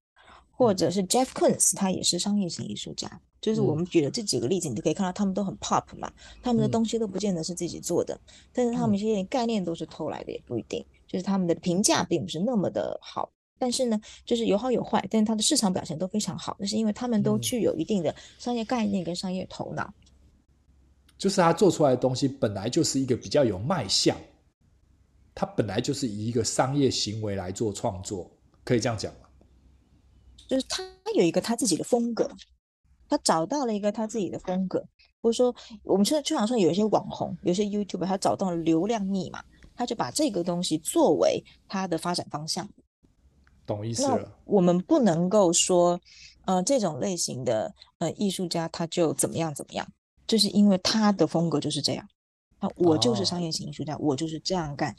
[0.52, 3.08] 或者是 Jeff Koons 他也是商业型艺术家。
[3.08, 6.12] 嗯、就是我们举的这几个例子，你就可以看到他们都很 pop 嘛，
[6.44, 8.20] 他们的东西都不见得是自己做的，嗯、
[8.54, 10.86] 但是他们一些概念都是偷来的，也不一定。
[11.10, 19.92] 就是他们的评价并不是那么的好，但是呢，就是有好有坏，但是它的市场表现都非常好，那是因为他们都具有一定的商业概念跟商业头脑。
[21.18, 24.16] 就是他做出来的东西本来就是一个比较有卖相，
[25.34, 28.30] 他本来就是以一个商业行为来做创作，
[28.64, 29.28] 可以这样讲吗？
[30.48, 30.84] 就是他
[31.16, 32.30] 有一个他自己的风格，
[33.10, 34.86] 他找到了一个他自己的风格，
[35.22, 35.54] 或者说
[35.84, 39.44] 我们现在就好像有一些网红，有些 YouTuber 他找到了流量密码。
[39.80, 42.68] 他就把这个东西作为他的发展方向，
[43.66, 44.38] 懂意思了。
[44.44, 46.02] 我们不能够说，
[46.44, 49.88] 呃，这种类型的呃艺术家他就怎么样怎么样，
[50.28, 52.06] 就是因为他的风格就是这样。
[52.60, 54.94] 那，我就是商业型艺术家，哦、我就是这样干。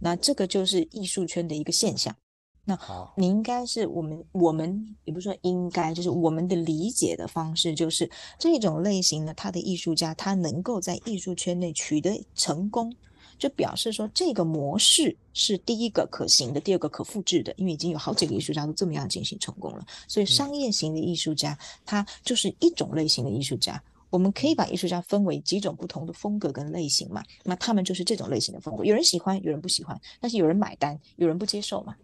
[0.00, 2.16] 那这个就是艺术圈的一个现象。
[2.64, 12.92] 那好，你应该是我们我们也不是说应该，就是我们的理解的方式，就是这种类型的他的艺术家，他能够在艺术圈内取得成功。
[13.38, 19.86] 就表示说，这个模式是第一个可行的，第二个可复制的，因为已经有好几个艺术家都这么样进行成功了。
[20.08, 23.82] 所以，商业型的艺术家，他就是一种类型的艺术家。
[24.10, 27.20] 我们可以把艺术家分为几种不同的风格跟类型嘛？
[27.42, 28.84] 那他们就是这种类型的风格。
[28.84, 31.96] 有人喜欢，有人不喜欢，但是有人买单，有人不接受嘛？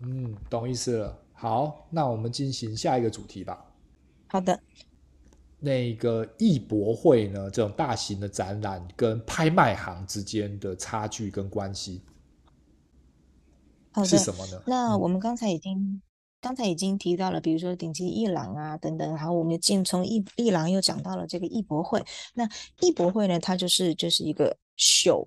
[0.00, 1.16] 嗯，懂意思了。
[1.32, 3.64] 好，那我们进行下一个主题吧。
[4.26, 4.58] 好的。
[5.58, 7.50] 那个艺博会呢？
[7.50, 12.02] 这种大型的展览跟拍卖行之间的差距跟关系，
[14.04, 14.62] 是什么呢？
[14.66, 16.02] 那我们刚才已经、嗯、
[16.40, 22.04] 刚才已经提到了，比如说顶级艺廊啊等等，然后我们进从艺艺廊又讲到了这个艺博会。
[22.34, 22.48] 那
[22.80, 25.26] 艺博会呢，它就是就是一个秀。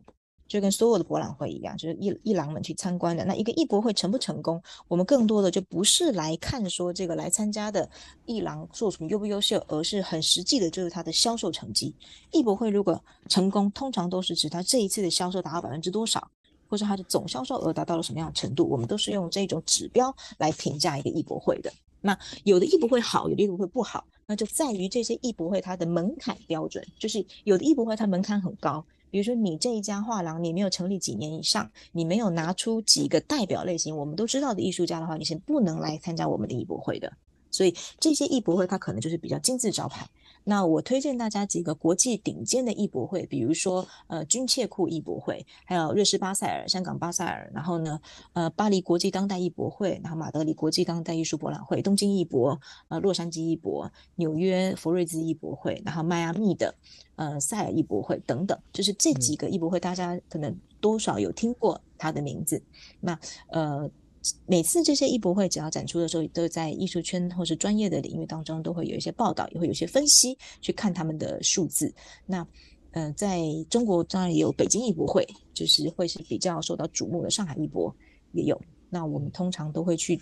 [0.50, 3.24] 就跟所有的博览会一样，就是艺艺廊们去参观的。
[3.24, 7.89] 那一个艺博会成不成功，我们更多的就不是来看说这个来参加的
[8.26, 11.95] 艺廊做什么优不优秀，而是很实际的，就是它的销售成绩。
[12.32, 16.30] 艺博会如果成功，通常都是指它这一次的销售达到百分之多少。
[16.72, 21.74] 或者它的总销售额达到了什么样的程度，我们都是用这种指标来评价一个艺博会的。
[22.00, 37.12] 那有的艺博会好，有的艺博会不好，那就在于这些艺博会它的门槛标准，就是有的艺博会它门槛很高，比如说你这一家画廊你没有成立几年以上，你没有拿出几个代表类型我们都知道的艺术家的话，你是不能来参加我们的艺博会的。
[37.51, 40.07] 所以这些艺博会它可能就是比较金字招牌。
[40.50, 48.02] 那我推荐大家几个国际顶尖的艺博会，比如说呃军械库艺博会，还有瑞士巴塞尔、香港巴塞尔，然后呢
[48.34, 56.74] 呃巴黎国际当代艺博会，然后马德里国际当代艺术博览会，东京艺博，呃洛杉矶艺博，纽约佛瑞兹艺博会，然后迈阿密的
[57.16, 62.60] 呃塞尔艺博会等等，就是这几个艺博会，大家可能多少有听过它的名字。
[63.00, 63.20] 那
[63.50, 63.88] 呃。
[64.45, 71.93] 每次这些艺博会只要展出的时候，都在艺术圈或是专业的领域当中都会有一些报道，也会有一些分析，去看他们的数字。
[72.26, 72.45] 那，
[72.91, 77.30] 呃，在中国当然也有北京艺博会，就是会是比较受到瞩目的。
[77.30, 77.95] 上海艺博
[78.34, 78.59] 也有。
[78.89, 80.20] 那我们通常都会去。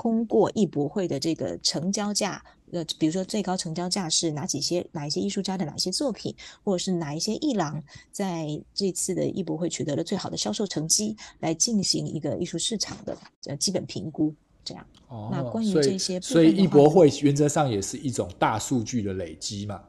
[0.00, 2.40] 通过艺博会的这个成交价，
[2.72, 13.16] 呃，比如说最高成交价是哪几些哪一些艺术家的哪些作品，或者是哪一些艺廊在这次的艺博会取得了最好的销售成绩，来进行一个艺术市场的
[13.46, 14.86] 呃基本评估，这样。
[15.08, 19.82] 哦，那关于这些，所以艺博会原则上也是一种大数据的累积嘛。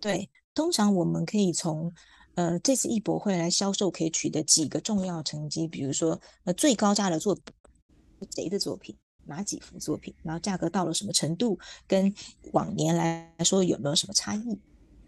[0.00, 1.92] 对，通常我们可以从
[2.34, 7.42] 呃这次艺博会来销售可以取得几个重要成绩，比如说呃最高价的作品。
[8.34, 8.96] 谁的作品？
[9.26, 10.14] 哪几幅作品？
[10.22, 11.58] 然后价格到了什么程度？
[11.86, 12.12] 跟
[12.52, 14.58] 往年来说有没有什么差异？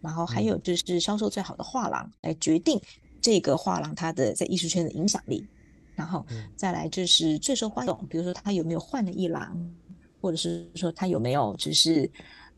[0.00, 2.80] 然后还有就是销售最好的画廊来决定
[3.20, 5.46] 这个画廊它的在艺术圈的影响力。
[5.94, 6.24] 然后
[6.56, 9.74] 再来就是最受欢迎，比如说他有没有换了一廊，
[10.20, 12.10] 或者是说他有没有就是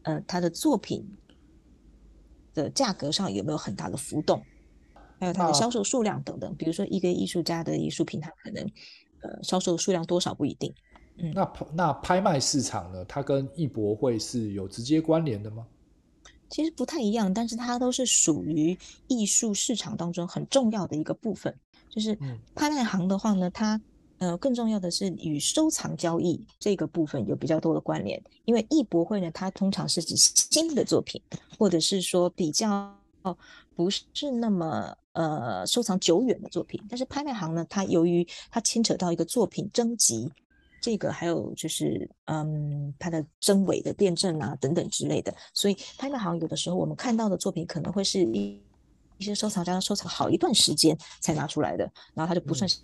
[0.02, 1.08] 呃他的作品
[2.54, 4.42] 的价格上有没有很大的浮动？
[5.20, 6.54] 还有他的销售数量等等。
[6.56, 8.70] 比如说一个艺术家的艺术品，他可能。
[9.20, 10.72] 呃，销售数量多少不一定。
[11.18, 13.04] 嗯，那那拍卖市场呢？
[13.04, 15.66] 它跟艺博会是有直接关联的吗？
[16.48, 21.54] 其实不太一样，但是它都是属于艺术市场当中很重要的一个部分。
[21.88, 22.16] 就是
[22.54, 23.80] 拍卖行的话呢，它
[24.18, 28.22] 呃更重要的是与收藏交易这个部分有比较多的关联。
[28.44, 31.20] 因为艺博会呢，它通常是指新的作品，
[31.58, 32.96] 或者是说比较
[33.74, 34.96] 不是那么。
[35.14, 40.30] 呃，收藏久远的作品，但是拍卖行呢，它由于它牵扯到一个作品征集，
[40.80, 48.62] 这个还有就是嗯，它的真伪的辩证啊等等之类的，所以拍卖行有的时候我们看到的作品可能会是一
[49.18, 52.80] 一些收藏家收藏好一段时间才拿出来的，然后它就不算是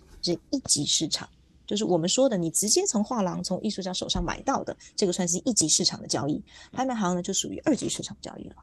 [0.49, 8.55] 一级市场，嗯、就是我们说的你直接从画廊从艺术家手上买到的，这个算是一级市场的交易，拍卖行呢就属于二级市场交易了。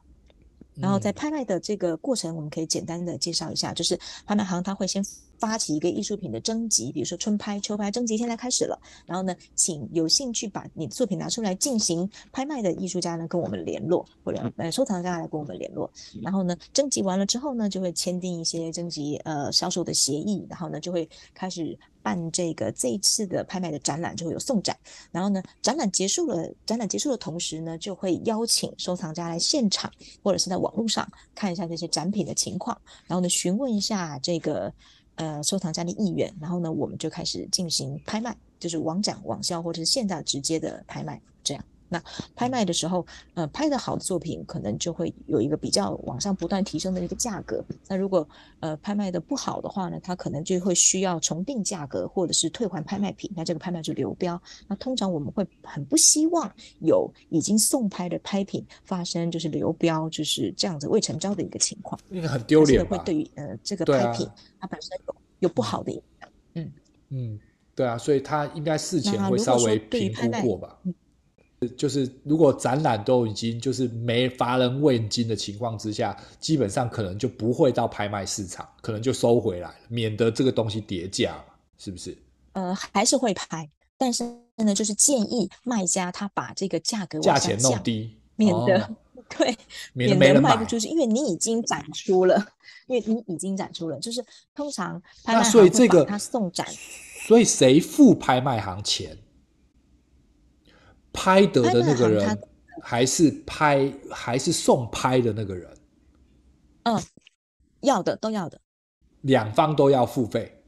[0.75, 5.05] 然后在拍卖的这个过程，我们可以简单的介绍一下，就是拍卖行它会先
[5.43, 8.79] 发起一个艺术品的征集，比如说春拍、秋拍征集现在开始了。
[9.05, 15.91] 然后呢，请有兴趣把你的作品拿出来进行拍卖的艺术家呢跟我们联络，或者呃收藏家来跟我们联络。
[16.21, 21.77] 然后呢，征集完了之后呢，就会签订一些征集呃销售的协议，然后呢就会开始。
[22.03, 24.77] 办这个这一次的拍卖的展览就会有送展，
[25.09, 29.89] 然后呢，展览结束了，展览结束的同时呢，就会邀请收藏家来现场
[30.21, 32.77] 或者是在网络上看一下这些展品的情况，
[33.07, 34.73] 然后呢，询问一下这个
[35.15, 41.21] 呃收藏家的意愿，然后呢，我们就开始进行拍卖，就是网展、网销或者是现在直接的拍卖。
[41.93, 42.03] 那
[42.35, 47.63] 拍卖的时候，呃，拍的好的作品可能就会有一个比较往上不断提升的一个价格。
[47.87, 48.27] 那如果
[48.61, 54.41] 呃拍卖的不好的话呢，它可能就会需要重定价格，或者是退还拍卖品，那这个拍卖就流标。
[54.67, 62.83] 那通常我们会很不希望有已经送拍的拍品发生就是流标，就是这样子未成交的一个情况，因为很丢脸。
[62.83, 64.27] 会对于呃这个拍品
[64.59, 66.29] 它本身有有不好的影响。
[66.55, 66.71] 嗯
[67.09, 67.39] 嗯，
[67.75, 70.79] 对啊，所以它应该事前会稍微评估过吧。
[71.69, 82.17] 就是如果展览都已经就是没乏人问津的情况之下，基本上可能就不会到拍卖市场，可能就收回来了，免得这个东西跌价嘛，是不是？
[82.53, 84.23] 呃，还是会拍，但是
[84.57, 88.95] 呢，就是建议卖家他把这个价格价钱弄低，免得、哦、
[89.37, 89.57] 对，
[89.93, 92.35] 免得卖不出去，因为你已经展出了，
[92.87, 96.67] 因为你已经展出了，就是通常拍卖所以这个他送展，
[97.25, 99.17] 所以谁付拍卖行钱？
[101.13, 102.41] 拍得的那个人，
[102.81, 105.77] 还是拍还是送拍的那个人？
[106.83, 107.01] 嗯，
[107.81, 108.59] 要的都要的，
[109.21, 110.63] 两方都要付费。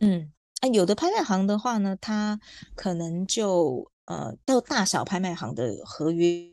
[0.00, 2.40] 嗯，啊，有的拍卖行的话呢，他
[2.74, 6.50] 可能就呃，到大小拍卖行的合约，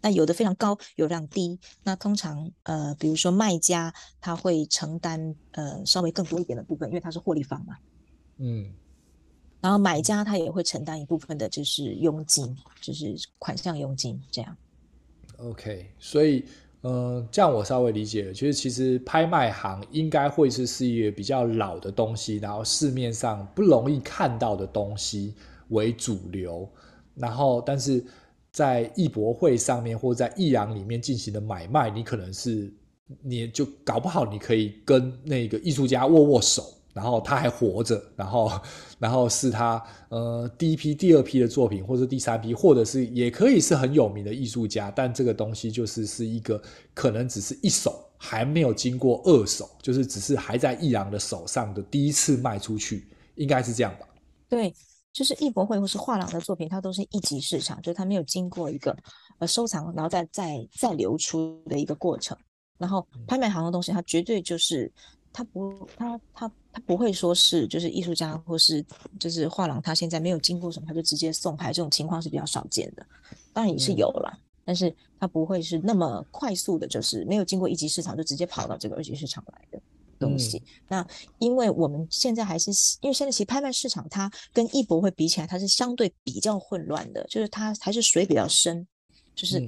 [0.00, 1.60] 那有的非常高，有的非常低。
[1.84, 7.76] 那通常呃，比如说卖家他会承担呃稍微更多一点的部分，因为他是获利方嘛。
[8.38, 8.72] 嗯。
[9.60, 14.56] 然后买家他也会承担一部分的，就是佣金，就是款项佣金这样。
[15.38, 16.44] OK，所以。
[16.82, 25.34] 嗯，这样我稍微理解了，就是其实拍卖行应该会是事业比较老的东西，然后市面上不容易看到的东西
[25.70, 26.70] 为主流，
[27.16, 28.02] 然后但是
[28.52, 32.72] 在艺博会上面或在艺廊里面进行的买卖，你可能是
[33.22, 36.62] 你就搞不好你可以跟那个艺术家握握手。
[36.92, 38.50] 然后他还活着， 然后，
[38.98, 46.60] 然后是他呃第一批、第二批的作品，或者第三批，或者是也可以是很有名的艺术家，但这个东西就是是一个
[46.94, 54.06] 可能只是一手，还没有经过二手，就是只是还在艺廊的手上的第一次卖出去，应该是这样吧？
[54.48, 54.74] 对，
[55.12, 58.96] 就是艺博会或是画廊的作品，它都是一级市场，就是它没有经过一个
[59.38, 62.36] 呃收藏，然后再再再流出的一个过程。
[62.78, 64.90] 然后拍卖行的东西，它绝对就是。
[65.38, 68.84] 他不，他他他不会说是就是艺术家或是
[69.20, 73.06] 就是画廊，他现在没有经过什么，他就直接送牌，这种情况是比较少见的。
[73.52, 79.80] 当然也是有了，嗯、但是他不会是那么快速的，就是没有经过一级市场就直接跑到这个二级市场来的
[80.18, 80.58] 东西。
[80.58, 81.06] 嗯、那
[81.38, 88.84] 因为我们现在还是因为现在其实拍卖市场它跟艺博会比起来，它是相对比较混乱的，就是它还是水比较深，
[89.36, 89.64] 就是。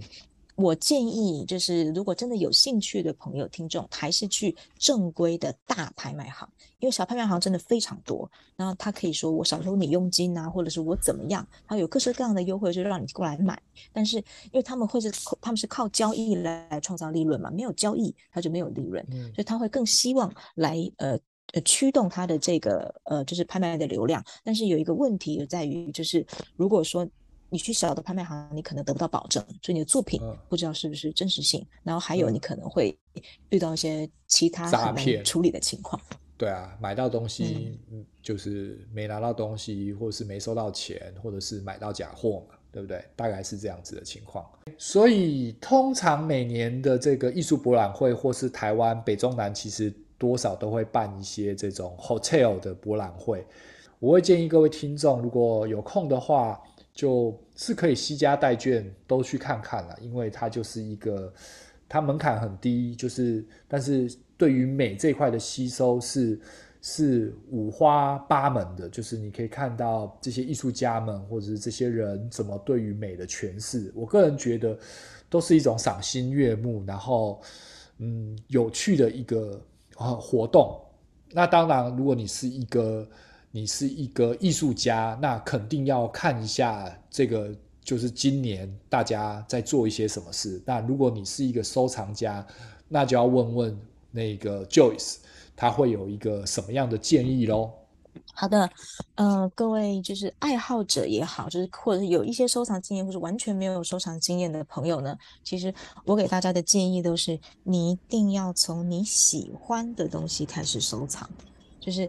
[0.60, 6.46] 嗯我建议，就是如果真的有兴趣的朋友、听众，还是去正规的大拍卖行，
[6.78, 8.30] 因为小拍卖行真的非常多。
[8.56, 13.60] 然后他可以说我少收你佣金啊，或者是我怎么样，他有各式各样的优惠，就让你过来买。
[13.92, 19.04] 但是因为他们会是他们是靠交易来创造利润嘛，没有交易他就没有利润，
[19.34, 21.18] 所以他会更希望来呃
[21.54, 24.22] 呃驱动他的这个呃就是拍卖的流量。
[24.44, 27.08] 但是有一个问题就在于，就是如果说。
[27.50, 31.60] 你去小的拍卖行，你可能得不到保证，所以你的作品不知道是不是真实性。
[31.60, 32.96] 嗯、然后还有，你可能会
[33.48, 36.00] 遇到一些其他诈骗处理的情况。
[36.38, 37.78] 对啊，买到东西
[38.22, 43.04] 就是没拿到东西，或者是没收到钱，或者是买到假货嘛，对不对？
[43.16, 44.48] 大概是这样子的情况。
[44.78, 53.44] 所以通常每年的这个艺术博览会，或是台湾北中南，其实多少都会办一些这种 hotel 的博览会。
[53.98, 56.60] 我会建议各位听众，如果有空的话。
[56.92, 61.32] 就是可以携家带眷都去看看了，因为它就是一个，
[61.88, 66.38] 它门槛很低，就是但是对于美这块的吸收是
[66.82, 74.78] 是五花八门的，就是你可以看到这些艺术家们或者是这些人怎么对于美的诠释，我个人觉得
[75.30, 77.40] 都是一种赏心悦目，然后
[77.98, 79.58] 嗯有趣的一个
[79.96, 80.78] 啊活动。
[81.32, 83.08] 那当然，如果你是一个。
[83.52, 90.62] 你是一个艺术家，那肯定要看一下这个，就是今年大家在做一些什么事。
[90.64, 92.46] 那如果你是一个收藏家，
[92.86, 93.80] 那就要问问
[94.12, 95.16] 那个 Joyce，
[95.56, 97.72] 他会有一个什么样的建议喽？
[98.32, 98.70] 好的，
[99.16, 105.74] 呃，各位就是爱好者也好，就是或者是有一些收藏经验，或者完全没有收藏经验的朋友呢，其实
[106.04, 111.28] 我给大家的建议都是，你一定要从你喜欢的东西开始收藏，
[111.80, 112.08] 就是。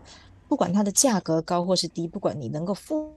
[0.52, 3.16] 不管它的价格高或是低，不管你能够负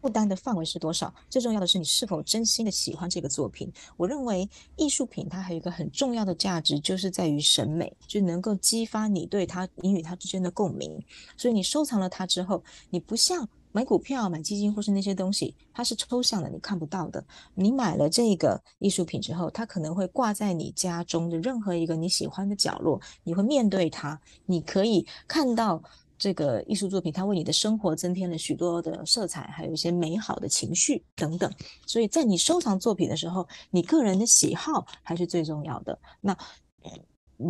[0.00, 3.70] 负担的范围是多少，最重要的是你是否真心的喜欢这个作品。
[3.98, 10.98] 我认为艺术品它还有一个很重要的价值，就是在于审美，就能够激发你对它、你与它之间的共鸣。
[11.36, 17.22] 所以你收藏了它之后，你不像买股票、买基金或是那些东西，它是抽象的，你看不到的。
[17.54, 25.82] 你买了这个艺术品之后，它可能会挂在你家中的任何一个你喜欢的角落，你会面对它，你可以看到。
[26.22, 31.52] 这个艺术作品，它为你的生活增添了许多的色彩，还有一些美好的情绪等等。
[31.84, 35.98] 所以在你收藏作品的时候，你个人的喜好还是最重要的。
[36.20, 36.36] 那。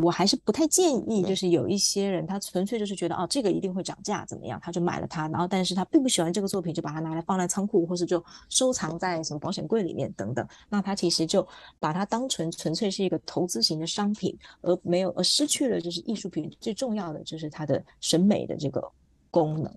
[0.02, 10.46] 我还是不太建议，就是有一些人，他纯粹就是觉得哦，这个一定会涨价，怎么样，他就买了它，然后但是他并不喜欢这个作品，就把它拿来放在仓库，或是就收藏在什么保险柜里面等等。
[10.68, 11.46] 那他其实就
[11.78, 18.82] 把它当成纯粹是一个投资型的商品，而没有而失去了就是艺术品最重要的就是它的审美的这个
[19.30, 19.72] 功能。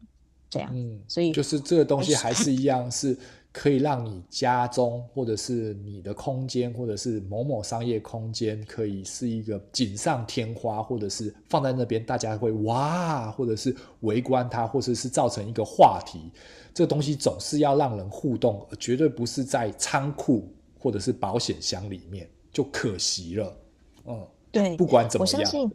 [0.49, 3.18] 这样，嗯，所以就是这个东西还是一样是。
[3.58, 16.30] 可以让你家中，或者是你的空间，或者是某某商业空间，可以是一个锦上添花，或者是放在那边，大家会哇，或者是围观它，或者是造成一个话题。
[16.74, 23.58] 这个东西总是要让人互动，绝对不是在仓库或者是保险箱里面，就可惜了。
[24.06, 25.72] 嗯，对，不管怎么样，我相信，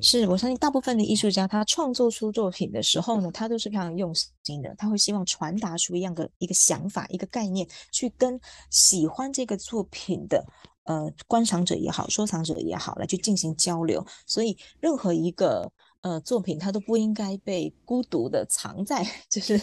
[0.00, 4.12] 是我相信大部分的艺术家，他创作出作品的时候呢，他都是非常用
[4.42, 8.40] 心的，他会希望传达出一样的一个想法、一个概念，去跟
[8.70, 10.44] 喜欢这个作品的
[10.84, 14.04] 呃观赏者也好、收藏者也好来去进行交流。
[14.26, 15.70] 所以，任何一个
[16.00, 19.60] 呃作品，它都不应该被孤独的藏在 就是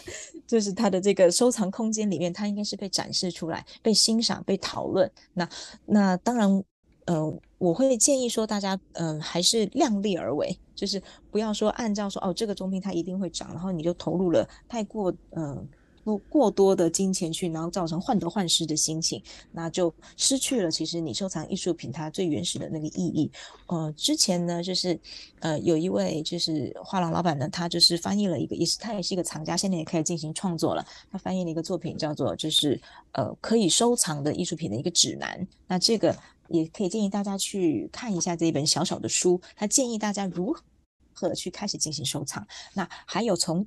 [0.48, 5.12] 就是他的这个收藏空间里面，它应该是被展示出来、被欣赏、被讨论。
[5.34, 5.50] 那
[5.86, 6.64] 那当然。
[7.10, 11.02] 呃，我会建议说，大家嗯、呃，还是量力而为，就是
[11.32, 15.68] 不要说按照说哦，这个中品它一定会涨，然后你就投入了太过嗯、呃、
[16.18, 23.32] 过多的金钱去，然后造成患得患失的心情，那就失去了其实你收藏艺术品它最原始的那个意义。
[23.68, 25.00] 呃，之前呢，就是
[25.40, 30.86] 呃有一位就是画廊老板呢，他就是翻译了一个，也是他也是一个藏家，现在也可以进行创作了。
[31.12, 32.80] 他翻译了一个作品叫做就是
[33.14, 35.48] 呃可以收藏的艺术品的一个指南。
[35.68, 36.16] 那这个。
[36.52, 40.56] 也可以建议大家去看一下这一本小小的书，他建议大家如
[41.14, 42.44] 何去开始进行收藏。
[42.74, 43.64] 那还有从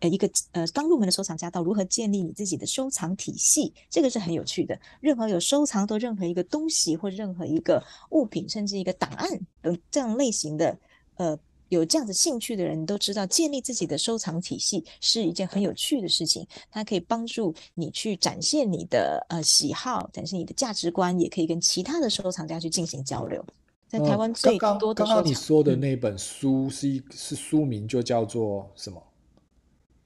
[0.00, 4.78] 呃一个呃刚入门的收藏家到如何建立你自己的收藏体系，这个是很有趣的。
[5.00, 9.28] 任何有收藏的任何一个东西或任何一个物品，甚至一个档案
[9.62, 10.78] 等这样类型的
[11.16, 11.38] 呃。
[11.70, 16.46] 有这样子兴趣的人，你都知道，建立自己的收藏体系是一件很有趣的事情。
[16.70, 23.44] 它可以帮助你去展现你的呃喜好，展现你的价值观，也可以跟其他的收藏家去进行交流。
[23.88, 29.02] 在台湾最多的、嗯、刚刚你说的那本书是一、嗯、是书名就叫做什么？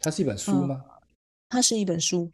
[0.09, 0.83] 它是一本书吗？
[0.85, 0.91] 嗯、
[1.51, 2.31] 它是一本书。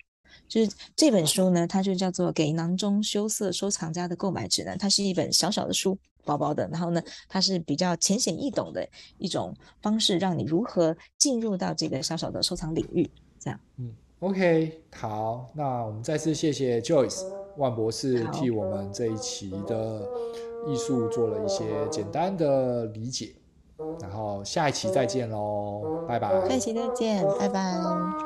[0.48, 4.76] 就是这本书呢，它就叫做《给囊中羞涩收藏家的购买指南》。
[4.80, 6.68] 它是一本小小的书，薄薄的。
[6.68, 8.86] 然后呢，它是比较浅显易懂的
[9.18, 13.10] 一种方式，让你如何进入到这个小小的收藏领域。
[13.38, 17.24] 这样，嗯，OK，好，那我们再次谢谢 Joyce
[17.56, 20.08] 万博士替我们这一期的
[20.68, 23.34] 艺术做了一些简单的理解。
[24.00, 26.28] 然后下一期再见喽，拜拜。
[26.48, 28.23] 下一期再见，拜拜。